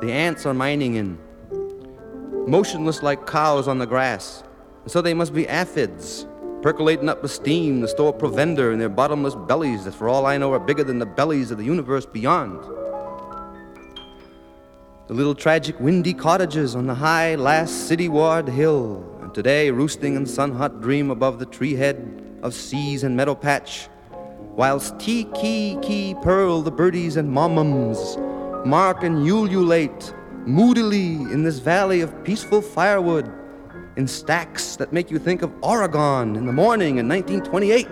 the 0.00 0.10
ants 0.10 0.46
are 0.46 0.54
mining 0.54 0.94
in, 0.94 1.18
motionless 2.48 3.02
like 3.02 3.26
cows 3.26 3.68
on 3.68 3.78
the 3.78 3.86
grass. 3.86 4.42
and 4.80 4.90
So 4.90 5.02
they 5.02 5.12
must 5.12 5.34
be 5.34 5.46
aphids, 5.46 6.24
percolating 6.62 7.08
up 7.08 7.22
the 7.22 7.28
steam 7.28 7.80
to 7.80 7.88
store 7.88 8.12
provender 8.12 8.72
in 8.72 8.78
their 8.78 8.88
bottomless 8.88 9.34
bellies 9.34 9.84
that, 9.84 9.94
for 9.94 10.08
all 10.08 10.26
I 10.26 10.36
know, 10.36 10.52
are 10.52 10.58
bigger 10.58 10.84
than 10.84 10.98
the 10.98 11.06
bellies 11.06 11.50
of 11.50 11.58
the 11.58 11.64
universe 11.64 12.04
beyond. 12.04 12.62
The 15.06 15.14
little 15.14 15.34
tragic 15.34 15.80
windy 15.80 16.14
cottages 16.14 16.76
on 16.76 16.86
the 16.86 16.94
high 16.94 17.34
last 17.34 17.88
city 17.88 18.08
ward 18.08 18.48
hill, 18.48 19.04
and 19.22 19.34
today 19.34 19.70
roosting 19.70 20.14
in 20.14 20.26
sun 20.26 20.52
hot 20.52 20.80
dream 20.80 21.10
above 21.10 21.38
the 21.38 21.46
tree 21.46 21.74
head 21.74 22.38
of 22.42 22.54
seas 22.54 23.04
and 23.04 23.16
meadow 23.16 23.34
patch, 23.34 23.88
whilst 24.10 24.98
tee 25.00 25.24
kee 25.34 25.78
kee 25.82 26.14
pearl 26.22 26.62
the 26.62 26.70
birdies 26.70 27.16
and 27.16 27.28
mommums, 27.28 28.16
mark 28.66 29.02
and 29.02 29.18
ululate 29.26 30.14
moodily 30.46 31.14
in 31.32 31.42
this 31.42 31.58
valley 31.58 32.02
of 32.02 32.24
peaceful 32.24 32.62
firewood 32.62 33.30
in 33.96 34.06
stacks 34.06 34.76
that 34.76 34.92
make 34.92 35.10
you 35.10 35.18
think 35.18 35.42
of 35.42 35.52
Oregon 35.62 36.36
in 36.36 36.46
the 36.46 36.52
morning 36.52 36.98
in 36.98 37.08
1928, 37.08 37.84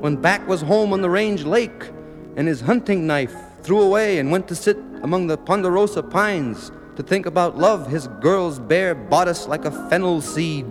when 0.00 0.16
Back 0.16 0.46
was 0.46 0.60
home 0.60 0.92
on 0.92 1.00
the 1.00 1.10
range 1.10 1.44
lake 1.44 1.90
and 2.36 2.48
his 2.48 2.60
hunting 2.60 3.06
knife 3.06 3.34
threw 3.62 3.80
away 3.80 4.18
and 4.18 4.30
went 4.30 4.48
to 4.48 4.54
sit 4.54 4.76
among 5.02 5.26
the 5.26 5.36
ponderosa 5.36 6.02
pines 6.02 6.70
to 6.96 7.02
think 7.02 7.26
about 7.26 7.58
love 7.58 7.90
his 7.90 8.08
girl's 8.20 8.58
bare 8.58 8.94
bodice 8.94 9.46
like 9.46 9.64
a 9.64 9.88
fennel 9.88 10.20
seed, 10.20 10.66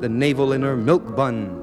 the 0.00 0.08
navel 0.08 0.52
in 0.52 0.62
her 0.62 0.76
milk 0.76 1.16
bun. 1.16 1.60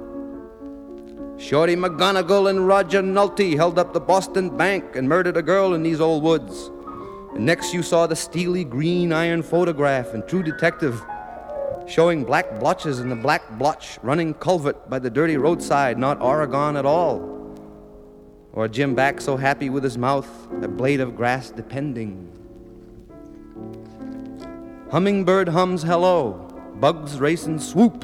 Shorty 1.38 1.76
McGonigal 1.76 2.49
and 2.49 2.68
Roger 2.68 3.01
Nulty 3.01 3.55
held 3.55 3.80
up 3.80 3.93
the 3.93 3.99
Boston 3.99 4.55
Bank 4.55 4.95
and 4.95 5.09
murdered 5.09 5.38
a 5.38 5.41
girl 5.41 5.74
in 5.74 5.82
these 5.82 5.99
old 5.99 6.22
woods. 6.22 6.70
And 7.34 7.45
next 7.45 7.74
you 7.74 7.82
saw 7.82 8.05
the 8.05 8.16
steely 8.16 8.64
green 8.64 9.12
iron 9.12 9.41
photograph 9.41 10.14
and 10.14 10.28
True 10.28 10.43
Detective 10.43 11.01
showing 11.88 12.24
black 12.24 12.60
blotches 12.60 13.00
in 13.00 13.10
the 13.10 13.16
black 13.16 13.58
blotch 13.58 13.98
running 14.02 14.34
culvert 14.34 14.90
by 14.90 15.00
the 15.00 15.10
dirty 15.10 15.38
roadside, 15.38 15.98
not 15.98 16.22
Oregon 16.22 16.78
at 16.78 16.86
all. 16.86 17.56
Or 18.54 18.68
Jim 18.68 18.96
back 18.96 19.22
so 19.22 19.38
happy 19.38 19.70
with 19.70 19.84
his 19.84 19.98
mouth, 19.98 20.28
a 20.62 20.68
blade 20.68 21.00
of 21.00 21.16
grass 21.16 21.52
depending. 21.52 22.30
Hummingbird 24.92 25.50
hums 25.50 25.84
hello, 25.84 26.34
bugs 26.76 27.20
race 27.20 27.46
and 27.46 27.62
swoop. 27.62 28.02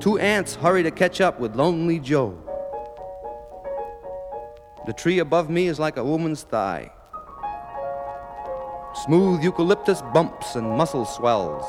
Two 0.00 0.18
ants 0.18 0.54
hurry 0.54 0.82
to 0.82 0.90
catch 0.90 1.20
up 1.20 1.40
with 1.40 1.56
Lonely 1.56 1.98
Joe. 1.98 2.38
The 4.86 4.92
tree 4.92 5.18
above 5.18 5.48
me 5.48 5.66
is 5.66 5.78
like 5.78 5.96
a 5.96 6.04
woman's 6.04 6.42
thigh 6.42 6.90
smooth 8.94 9.42
eucalyptus 9.42 10.02
bumps 10.12 10.54
and 10.54 10.68
muscle 10.68 11.04
swells. 11.04 11.64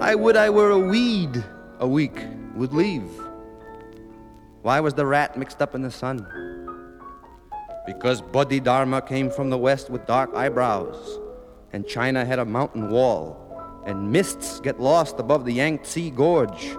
I 0.00 0.14
would 0.14 0.36
I 0.36 0.50
were 0.50 0.70
a 0.70 0.78
weed 0.78 1.42
a 1.80 1.86
week 1.86 2.16
would 2.54 2.72
leave. 2.72 3.10
Why 4.62 4.78
was 4.80 4.94
the 4.94 5.04
rat 5.04 5.36
mixed 5.36 5.60
up 5.60 5.74
in 5.74 5.82
the 5.82 5.90
sun? 5.90 6.26
Because 7.86 8.20
Bodhidharma 8.20 9.02
came 9.02 9.30
from 9.30 9.50
the 9.50 9.58
west 9.58 9.90
with 9.90 10.06
dark 10.06 10.32
eyebrows, 10.34 11.18
and 11.72 11.86
China 11.86 12.24
had 12.24 12.38
a 12.38 12.44
mountain 12.44 12.90
wall, 12.90 13.82
and 13.84 14.12
mists 14.12 14.60
get 14.60 14.78
lost 14.78 15.18
above 15.18 15.44
the 15.44 15.54
Yangtze 15.54 16.12
Gorge, 16.12 16.76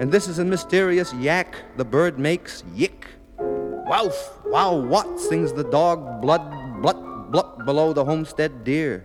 and 0.00 0.10
this 0.10 0.28
is 0.28 0.38
a 0.38 0.44
mysterious 0.44 1.12
yak 1.14 1.56
the 1.76 1.84
bird 1.84 2.18
makes 2.18 2.64
yick. 2.74 3.06
Woof, 3.38 4.38
wow, 4.46 4.74
what 4.74 5.20
sings 5.20 5.52
the 5.52 5.64
dog, 5.64 6.22
blood, 6.22 6.42
blut, 6.80 7.15
bluck 7.36 7.66
below 7.66 7.92
the 7.92 8.02
homestead 8.02 8.64
deer. 8.64 9.04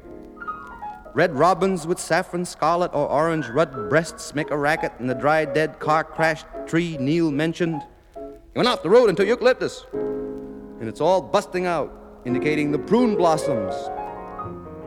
Red 1.13 1.35
robins 1.35 1.85
with 1.85 1.99
saffron 1.99 2.45
scarlet 2.45 2.89
or 2.93 3.05
orange 3.09 3.49
red 3.49 3.89
breasts 3.89 4.33
make 4.33 4.51
a 4.51 4.57
racket 4.57 4.93
in 4.99 5.07
the 5.07 5.13
dry 5.13 5.43
dead 5.43 5.79
car 5.79 6.05
crashed 6.05 6.45
tree 6.65 6.95
Neil 6.97 7.29
mentioned. 7.29 7.81
He 8.15 8.55
went 8.55 8.69
off 8.69 8.83
the 8.83 8.89
road 8.89 9.09
into 9.09 9.25
eucalyptus, 9.25 9.85
and 9.91 10.87
it's 10.87 11.01
all 11.01 11.21
busting 11.21 11.65
out, 11.65 11.91
indicating 12.23 12.71
the 12.71 12.79
prune 12.79 13.17
blossoms. 13.17 13.75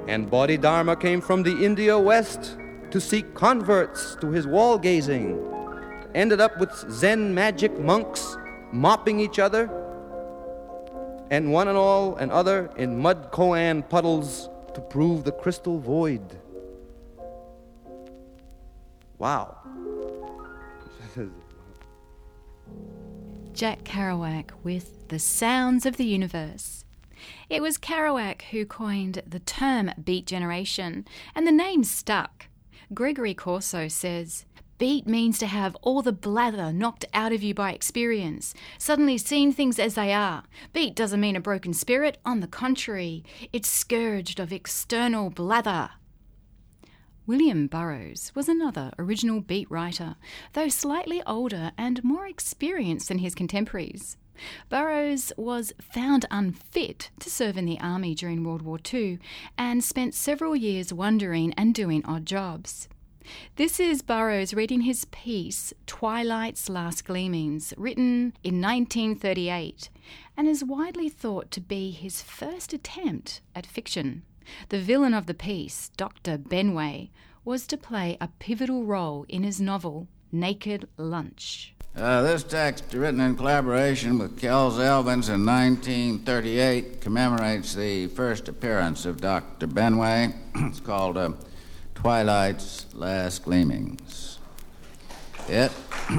And 0.08 0.30
Bodhidharma 0.30 0.96
came 0.96 1.20
from 1.20 1.42
the 1.42 1.62
India 1.62 1.98
West 1.98 2.56
to 2.92 2.98
seek 2.98 3.34
converts 3.34 4.16
to 4.22 4.30
his 4.30 4.46
wall 4.46 4.78
gazing. 4.78 5.38
Ended 6.14 6.40
up 6.40 6.58
with 6.58 6.72
Zen 6.90 7.34
magic 7.34 7.78
monks 7.78 8.38
mopping 8.72 9.20
each 9.20 9.38
other 9.38 9.68
and 11.34 11.52
one 11.52 11.66
and 11.66 11.76
all 11.76 12.14
and 12.14 12.30
other 12.30 12.70
in 12.76 12.96
mud 12.96 13.32
koan 13.32 13.82
puddles 13.88 14.48
to 14.72 14.80
prove 14.80 15.24
the 15.24 15.32
crystal 15.32 15.80
void. 15.80 16.38
Wow. 19.18 19.56
Jack 23.52 23.82
Kerouac 23.82 24.50
with 24.62 25.08
The 25.08 25.18
Sounds 25.18 25.84
of 25.86 25.96
the 25.96 26.06
Universe. 26.06 26.84
It 27.50 27.60
was 27.60 27.78
Kerouac 27.78 28.42
who 28.52 28.64
coined 28.64 29.22
the 29.26 29.40
term 29.40 29.90
Beat 30.04 30.26
Generation, 30.26 31.04
and 31.34 31.48
the 31.48 31.52
name 31.52 31.82
stuck. 31.82 32.46
Gregory 32.92 33.34
Corso 33.34 33.88
says, 33.88 34.44
Beat 34.76 35.06
means 35.06 35.38
to 35.38 35.46
have 35.46 35.76
all 35.82 36.02
the 36.02 36.12
blather 36.12 36.72
knocked 36.72 37.04
out 37.14 37.32
of 37.32 37.42
you 37.42 37.54
by 37.54 37.72
experience, 37.72 38.54
suddenly 38.76 39.16
seeing 39.16 39.52
things 39.52 39.78
as 39.78 39.94
they 39.94 40.12
are. 40.12 40.42
Beat 40.72 40.96
doesn't 40.96 41.20
mean 41.20 41.36
a 41.36 41.40
broken 41.40 41.72
spirit, 41.72 42.18
on 42.24 42.40
the 42.40 42.48
contrary, 42.48 43.24
it's 43.52 43.68
scourged 43.68 44.40
of 44.40 44.52
external 44.52 45.30
blather. 45.30 45.90
William 47.26 47.68
Burroughs 47.68 48.32
was 48.34 48.48
another 48.48 48.92
original 48.98 49.40
beat 49.40 49.70
writer, 49.70 50.16
though 50.52 50.68
slightly 50.68 51.22
older 51.26 51.72
and 51.78 52.02
more 52.02 52.26
experienced 52.26 53.08
than 53.08 53.18
his 53.18 53.34
contemporaries. 53.34 54.16
Burroughs 54.68 55.32
was 55.36 55.72
found 55.80 56.26
unfit 56.30 57.10
to 57.20 57.30
serve 57.30 57.56
in 57.56 57.64
the 57.64 57.80
army 57.80 58.14
during 58.14 58.42
World 58.42 58.62
War 58.62 58.78
II 58.92 59.20
and 59.56 59.82
spent 59.82 60.14
several 60.14 60.56
years 60.56 60.92
wandering 60.92 61.54
and 61.54 61.72
doing 61.72 62.04
odd 62.04 62.26
jobs. 62.26 62.88
This 63.56 63.80
is 63.80 64.02
Burroughs 64.02 64.52
reading 64.54 64.82
his 64.82 65.06
piece, 65.06 65.72
Twilight's 65.86 66.68
Last 66.68 67.04
Gleamings, 67.04 67.72
written 67.76 68.34
in 68.42 68.60
1938, 68.60 69.88
and 70.36 70.48
is 70.48 70.64
widely 70.64 71.08
thought 71.08 71.50
to 71.52 71.60
be 71.60 71.90
his 71.90 72.22
first 72.22 72.72
attempt 72.72 73.40
at 73.54 73.66
fiction. 73.66 74.22
The 74.68 74.80
villain 74.80 75.14
of 75.14 75.26
the 75.26 75.34
piece, 75.34 75.90
Dr. 75.96 76.36
Benway, 76.36 77.10
was 77.44 77.66
to 77.68 77.76
play 77.76 78.16
a 78.20 78.28
pivotal 78.38 78.84
role 78.84 79.24
in 79.28 79.42
his 79.42 79.60
novel, 79.60 80.08
Naked 80.32 80.88
Lunch. 80.96 81.74
Uh, 81.96 82.22
this 82.22 82.42
text, 82.42 82.92
written 82.92 83.20
in 83.20 83.36
collaboration 83.36 84.18
with 84.18 84.36
Kells 84.38 84.78
Elvins 84.78 85.32
in 85.32 85.46
1938, 85.46 87.00
commemorates 87.00 87.74
the 87.74 88.08
first 88.08 88.48
appearance 88.48 89.06
of 89.06 89.20
Dr. 89.20 89.68
Benway. 89.68 90.34
it's 90.56 90.80
called 90.80 91.16
uh, 91.16 91.30
twilight's 92.04 92.84
last 92.92 93.44
gleamings. 93.44 94.38
It. 95.48 95.72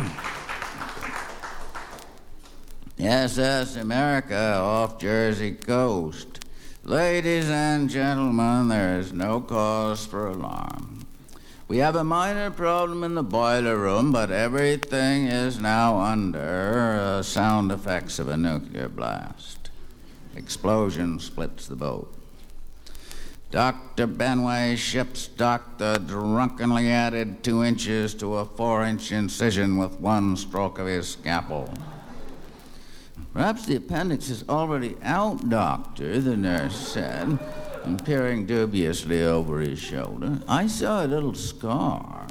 SS 2.98 3.76
America 3.76 4.56
off 4.56 4.98
Jersey 4.98 5.52
coast. 5.52 6.44
Ladies 6.84 7.52
and 7.52 7.88
gentlemen, 7.88 8.68
there 8.68 8.98
is 8.98 9.14
no 9.14 9.40
cause 9.40 10.08
for 10.08 10.26
alarm. 10.26 11.06
We 11.68 11.78
have 11.78 11.96
a 11.96 12.04
minor 12.04 12.50
problem 12.50 13.04
in 13.04 13.14
the 13.14 13.22
boiler 13.22 13.78
room, 13.78 14.12
but 14.12 14.32
everything 14.32 15.28
is 15.28 15.60
now 15.60 16.00
under 16.00 16.98
uh, 17.00 17.22
sound 17.22 17.72
effects 17.72 18.18
of 18.18 18.28
a 18.28 18.36
nuclear 18.36 18.90
blast. 18.90 19.70
Explosion 20.36 21.20
splits 21.20 21.68
the 21.68 21.76
boat. 21.76 22.15
Dr. 23.52 24.08
Benway 24.08 24.76
ship's 24.76 25.28
doctor 25.28 25.98
drunkenly 25.98 26.90
added 26.90 27.44
two 27.44 27.64
inches 27.64 28.14
to 28.16 28.36
a 28.38 28.46
four 28.46 28.84
inch 28.84 29.12
incision 29.12 29.78
with 29.78 30.00
one 30.00 30.36
stroke 30.36 30.80
of 30.80 30.88
his 30.88 31.08
scalpel. 31.10 31.74
Perhaps 33.34 33.66
the 33.66 33.76
appendix 33.76 34.30
is 34.30 34.44
already 34.50 34.98
out, 35.04 35.50
doctor, 35.50 36.20
the 36.20 36.38
nurse 36.38 36.76
said, 36.76 37.38
and 37.84 38.04
peering 38.06 38.46
dubiously 38.46 39.24
over 39.24 39.60
his 39.60 39.78
shoulder. 39.80 40.40
I 40.48 40.68
saw 40.68 41.06
a 41.06 41.08
little 41.08 41.36
scar. 41.36 42.28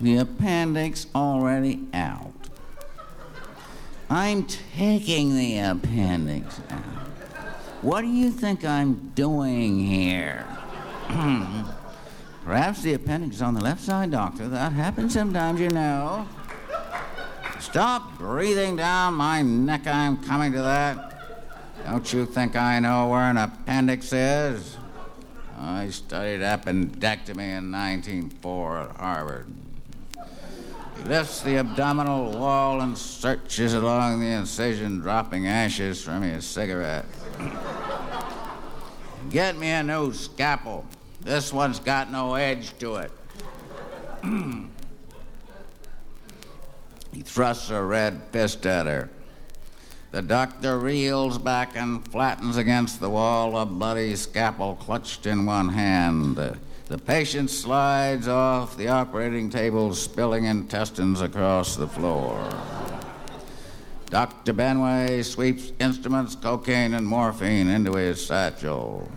The 0.00 0.18
appendix 0.18 1.06
already 1.14 1.86
out. 1.94 2.32
I'm 4.10 4.44
taking 4.44 5.36
the 5.36 5.58
appendix 5.58 6.60
out. 6.70 7.15
What 7.82 8.00
do 8.00 8.08
you 8.08 8.30
think 8.30 8.64
I'm 8.64 9.12
doing 9.14 9.78
here? 9.78 10.44
Hmm. 11.08 11.62
Perhaps 12.44 12.82
the 12.82 12.94
appendix 12.94 13.36
is 13.36 13.42
on 13.42 13.54
the 13.54 13.60
left 13.60 13.82
side, 13.82 14.10
doctor. 14.10 14.48
That 14.48 14.72
happens 14.72 15.12
sometimes, 15.12 15.60
you 15.60 15.68
know. 15.68 16.26
Stop 17.60 18.16
breathing 18.18 18.76
down 18.76 19.14
my 19.14 19.42
neck. 19.42 19.86
I'm 19.86 20.22
coming 20.24 20.52
to 20.52 20.62
that. 20.62 21.06
Don't 21.84 22.12
you 22.12 22.24
think 22.24 22.56
I 22.56 22.78
know 22.80 23.08
where 23.08 23.22
an 23.22 23.36
appendix 23.36 24.12
is? 24.12 24.76
I 25.58 25.90
studied 25.90 26.40
appendectomy 26.40 27.58
in 27.58 27.72
1904 27.72 28.78
at 28.78 28.96
Harvard. 28.96 29.46
He 30.96 31.02
lifts 31.04 31.42
the 31.42 31.56
abdominal 31.58 32.32
wall 32.38 32.80
and 32.80 32.96
searches 32.96 33.74
along 33.74 34.20
the 34.20 34.26
incision, 34.26 35.00
dropping 35.00 35.46
ashes 35.46 36.02
from 36.02 36.22
his 36.22 36.44
cigarette. 36.46 37.04
Get 39.30 39.58
me 39.58 39.70
a 39.70 39.82
new 39.82 40.12
scalpel. 40.12 40.84
This 41.20 41.52
one's 41.52 41.78
got 41.80 42.10
no 42.12 42.34
edge 42.34 42.76
to 42.78 42.96
it. 42.96 43.10
he 47.12 47.22
thrusts 47.22 47.70
a 47.70 47.82
red 47.82 48.22
fist 48.30 48.64
at 48.66 48.86
her. 48.86 49.10
The 50.12 50.22
doctor 50.22 50.78
reels 50.78 51.36
back 51.36 51.76
and 51.76 52.06
flattens 52.08 52.56
against 52.56 53.00
the 53.00 53.10
wall, 53.10 53.58
a 53.58 53.66
bloody 53.66 54.14
scalpel 54.16 54.76
clutched 54.76 55.26
in 55.26 55.44
one 55.44 55.70
hand. 55.70 56.36
The 56.36 56.98
patient 56.98 57.50
slides 57.50 58.28
off 58.28 58.76
the 58.76 58.88
operating 58.88 59.50
table, 59.50 59.92
spilling 59.92 60.44
intestines 60.44 61.20
across 61.20 61.74
the 61.74 61.88
floor. 61.88 62.48
Dr. 64.16 64.54
Benway 64.54 65.22
sweeps 65.22 65.72
instruments, 65.78 66.34
cocaine, 66.34 66.94
and 66.94 67.06
morphine 67.06 67.68
into 67.68 67.92
his 67.98 68.24
satchel. 68.24 69.12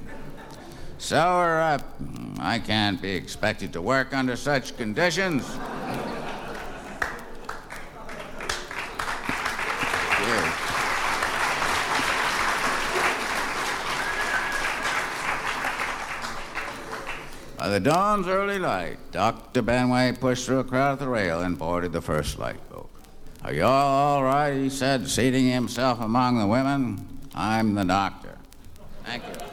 Sour 0.98 1.62
up. 1.62 1.98
I 2.38 2.60
can't 2.60 3.02
be 3.02 3.12
expected 3.12 3.72
to 3.72 3.82
work 3.82 4.14
under 4.14 4.36
such 4.36 4.76
conditions. 4.76 5.48
By 17.58 17.70
the 17.70 17.80
dawn's 17.80 18.28
early 18.28 18.60
light, 18.60 18.98
Dr. 19.14 19.62
Benway 19.62 20.20
pushed 20.20 20.46
through 20.46 20.60
a 20.60 20.66
crowd 20.66 20.92
at 20.92 21.00
the 21.00 21.08
rail 21.08 21.40
and 21.40 21.58
boarded 21.58 21.94
the 21.94 22.02
first 22.02 22.38
lifeboat. 22.38 22.69
Are 23.44 23.54
you 23.54 23.64
all 23.64 24.24
right? 24.24 24.54
He 24.54 24.70
said, 24.70 25.08
seating 25.08 25.48
himself 25.48 26.02
among 26.02 26.40
the 26.40 26.48
women. 26.48 27.08
I'm 27.34 27.74
the 27.76 27.86
doctor. 27.86 28.38
Thank 29.06 29.24
you. 29.28 29.49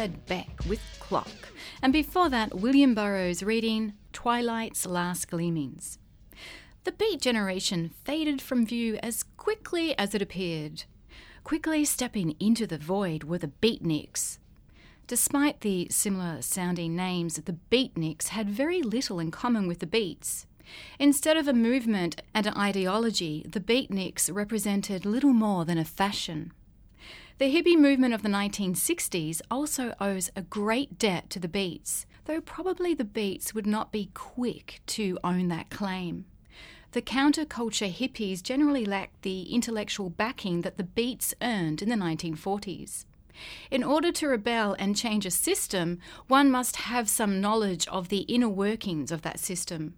Heard 0.00 0.24
Beck 0.24 0.60
with 0.66 0.80
Clock. 0.98 1.52
And 1.82 1.92
before 1.92 2.30
that, 2.30 2.54
William 2.54 2.94
Burroughs 2.94 3.42
reading 3.42 3.92
Twilight's 4.14 4.86
Last 4.86 5.28
Gleamings. 5.28 5.98
The 6.84 6.92
Beat 6.92 7.20
generation 7.20 7.90
faded 8.02 8.40
from 8.40 8.64
view 8.64 8.98
as 9.02 9.24
quickly 9.36 9.94
as 9.98 10.14
it 10.14 10.22
appeared. 10.22 10.84
Quickly 11.44 11.84
stepping 11.84 12.34
into 12.40 12.66
the 12.66 12.78
void 12.78 13.24
were 13.24 13.36
the 13.36 13.52
Beatniks. 13.60 14.38
Despite 15.06 15.60
the 15.60 15.86
similar 15.90 16.40
sounding 16.40 16.96
names, 16.96 17.34
the 17.34 17.58
Beatniks 17.70 18.28
had 18.28 18.48
very 18.48 18.80
little 18.80 19.20
in 19.20 19.30
common 19.30 19.68
with 19.68 19.80
the 19.80 19.86
Beats. 19.86 20.46
Instead 20.98 21.36
of 21.36 21.46
a 21.46 21.52
movement 21.52 22.22
and 22.32 22.46
an 22.46 22.56
ideology, 22.56 23.44
the 23.46 23.60
Beatniks 23.60 24.34
represented 24.34 25.04
little 25.04 25.34
more 25.34 25.66
than 25.66 25.76
a 25.76 25.84
fashion. 25.84 26.52
The 27.40 27.50
hippie 27.50 27.78
movement 27.78 28.12
of 28.12 28.22
the 28.22 28.28
1960s 28.28 29.40
also 29.50 29.94
owes 29.98 30.30
a 30.36 30.42
great 30.42 30.98
debt 30.98 31.30
to 31.30 31.38
the 31.40 31.48
Beats, 31.48 32.04
though 32.26 32.42
probably 32.42 32.92
the 32.92 33.02
Beats 33.02 33.54
would 33.54 33.66
not 33.66 33.90
be 33.90 34.10
quick 34.12 34.82
to 34.88 35.18
own 35.24 35.48
that 35.48 35.70
claim. 35.70 36.26
The 36.92 37.00
counterculture 37.00 37.90
hippies 37.90 38.42
generally 38.42 38.84
lacked 38.84 39.22
the 39.22 39.54
intellectual 39.54 40.10
backing 40.10 40.60
that 40.60 40.76
the 40.76 40.84
Beats 40.84 41.32
earned 41.40 41.80
in 41.80 41.88
the 41.88 41.94
1940s. 41.94 43.06
In 43.70 43.82
order 43.82 44.12
to 44.12 44.28
rebel 44.28 44.76
and 44.78 44.94
change 44.94 45.24
a 45.24 45.30
system, 45.30 45.98
one 46.28 46.50
must 46.50 46.76
have 46.76 47.08
some 47.08 47.40
knowledge 47.40 47.88
of 47.88 48.10
the 48.10 48.26
inner 48.28 48.50
workings 48.50 49.10
of 49.10 49.22
that 49.22 49.40
system. 49.40 49.94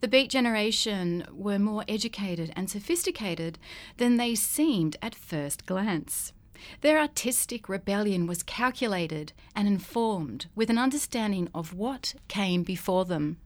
The 0.00 0.08
Beat 0.08 0.30
generation 0.30 1.26
were 1.30 1.58
more 1.58 1.84
educated 1.86 2.50
and 2.56 2.70
sophisticated 2.70 3.58
than 3.98 4.16
they 4.16 4.34
seemed 4.34 4.96
at 5.02 5.14
first 5.14 5.66
glance. 5.66 6.32
Their 6.80 6.98
artistic 6.98 7.68
rebellion 7.68 8.26
was 8.26 8.42
calculated 8.42 9.32
and 9.54 9.68
informed 9.68 10.46
with 10.54 10.70
an 10.70 10.78
understanding 10.78 11.48
of 11.54 11.74
what 11.74 12.14
came 12.28 12.62
before 12.62 13.04
them. 13.04 13.38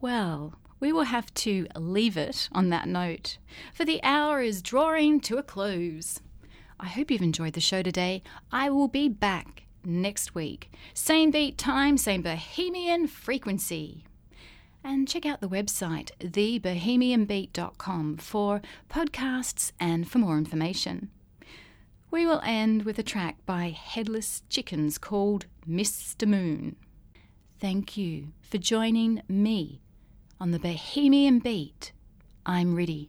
Well, 0.00 0.54
we 0.80 0.92
will 0.92 1.04
have 1.04 1.32
to 1.34 1.66
leave 1.76 2.16
it 2.16 2.48
on 2.50 2.70
that 2.70 2.88
note, 2.88 3.38
for 3.72 3.84
the 3.84 4.02
hour 4.02 4.42
is 4.42 4.62
drawing 4.62 5.20
to 5.20 5.38
a 5.38 5.42
close. 5.42 6.20
I 6.80 6.86
hope 6.86 7.10
you've 7.10 7.22
enjoyed 7.22 7.52
the 7.52 7.60
show 7.60 7.82
today. 7.82 8.24
I 8.50 8.68
will 8.68 8.88
be 8.88 9.08
back 9.08 9.62
next 9.84 10.34
week. 10.34 10.72
Same 10.92 11.30
beat 11.30 11.56
time, 11.56 11.96
same 11.96 12.22
bohemian 12.22 13.06
frequency. 13.06 14.04
And 14.82 15.06
check 15.06 15.24
out 15.24 15.40
the 15.40 15.48
website, 15.48 16.10
thebohemianbeat.com, 16.18 18.16
for 18.16 18.60
podcasts 18.90 19.70
and 19.78 20.10
for 20.10 20.18
more 20.18 20.36
information. 20.38 21.10
We 22.12 22.26
will 22.26 22.42
end 22.44 22.82
with 22.82 22.98
a 22.98 23.02
track 23.02 23.38
by 23.46 23.70
Headless 23.70 24.42
Chickens 24.50 24.98
called 24.98 25.46
Mr. 25.66 26.28
Moon. 26.28 26.76
Thank 27.58 27.96
you 27.96 28.34
for 28.42 28.58
joining 28.58 29.22
me 29.30 29.80
on 30.38 30.50
the 30.50 30.58
Bohemian 30.58 31.38
Beat. 31.38 31.92
I'm 32.44 32.76
ready. 32.76 33.08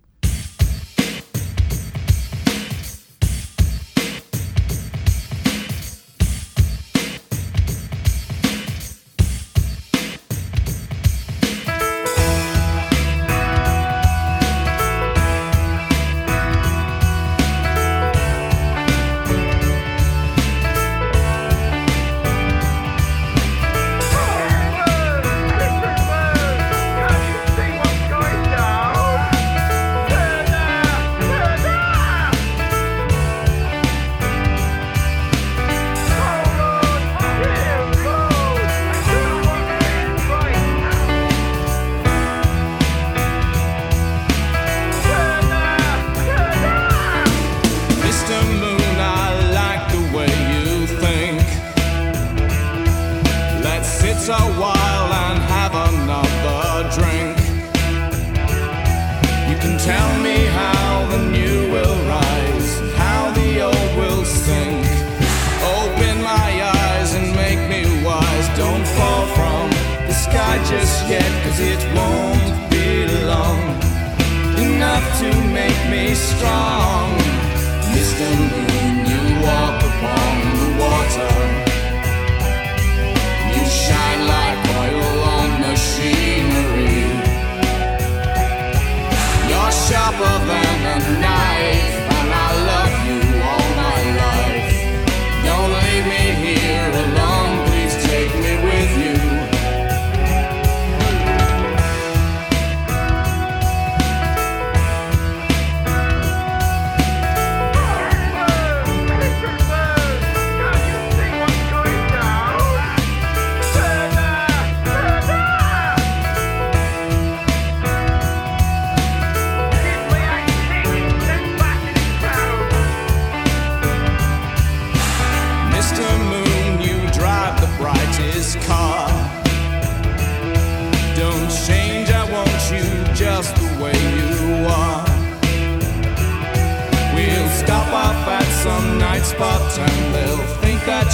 Let's 54.25 54.41
a 54.41 54.53
while 54.57 55.11
and 55.11 55.39
have 55.51 55.73
another 55.75 56.87
drink. 56.95 57.35
You 59.49 59.57
can 59.59 59.77
tell 59.77 60.11
me 60.23 60.45
how 60.45 61.05
the 61.11 61.17
new 61.29 61.69
will 61.73 61.97
rise, 62.07 62.69
how 62.95 63.31
the 63.31 63.63
old 63.63 63.97
will 63.97 64.23
sink. 64.23 64.87
Open 65.75 66.23
my 66.23 66.51
eyes 66.63 67.15
and 67.15 67.35
make 67.35 67.59
me 67.67 67.83
wise. 68.05 68.47
Don't 68.55 68.87
fall 68.95 69.25
from 69.35 69.69
the 70.07 70.13
sky 70.13 70.55
just 70.69 71.05
yet, 71.09 71.29
cause 71.43 71.59
it 71.59 71.83
won't 71.93 72.71
be 72.71 73.05
long. 73.25 73.59
Enough 74.55 75.19
to 75.19 75.29
make 75.51 75.81
me 75.91 76.15
strong. 76.15 77.11
Mr. 77.91 78.25
Moon, 78.39 79.05
you 79.05 79.45
walk 79.45 79.83
upon 79.83 80.32
You're 90.23 90.62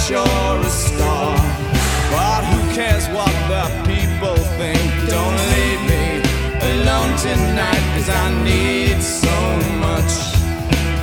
you're 0.08 0.60
a 0.60 0.70
star. 0.70 1.36
But 2.12 2.42
who 2.50 2.60
cares 2.74 3.06
what 3.08 3.34
the 3.52 3.64
people 3.90 4.36
think? 4.58 4.88
Don't 5.08 5.36
leave 5.52 5.82
me 5.92 6.06
alone 6.72 7.12
tonight, 7.18 7.84
cause 7.94 8.08
I 8.08 8.26
need 8.44 9.02
so 9.02 9.36
much 9.86 10.12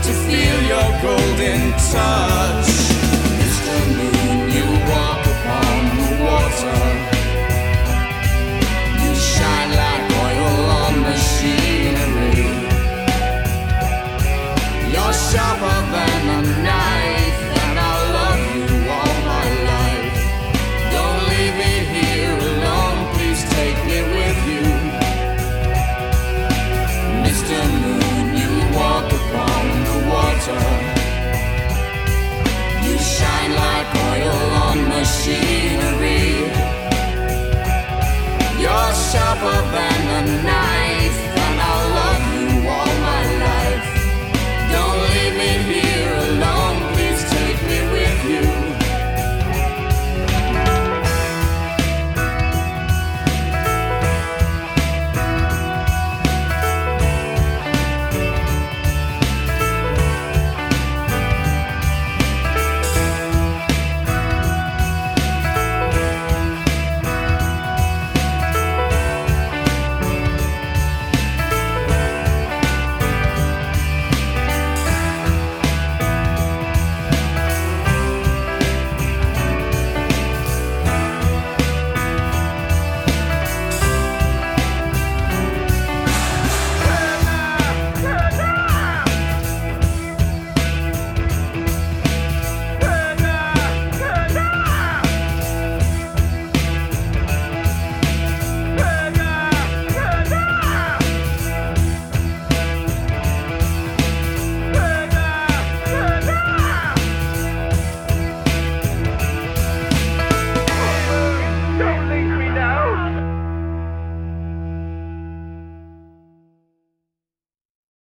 to 0.06 0.12
feel 0.26 0.60
your 0.74 0.90
golden 1.06 1.72
touch. 1.92 2.70
Mr. 3.40 3.78
Moon, 3.98 4.50
you 4.56 4.66
walk 4.90 5.22
upon 5.34 5.80
the 6.00 6.24
water. 6.24 6.97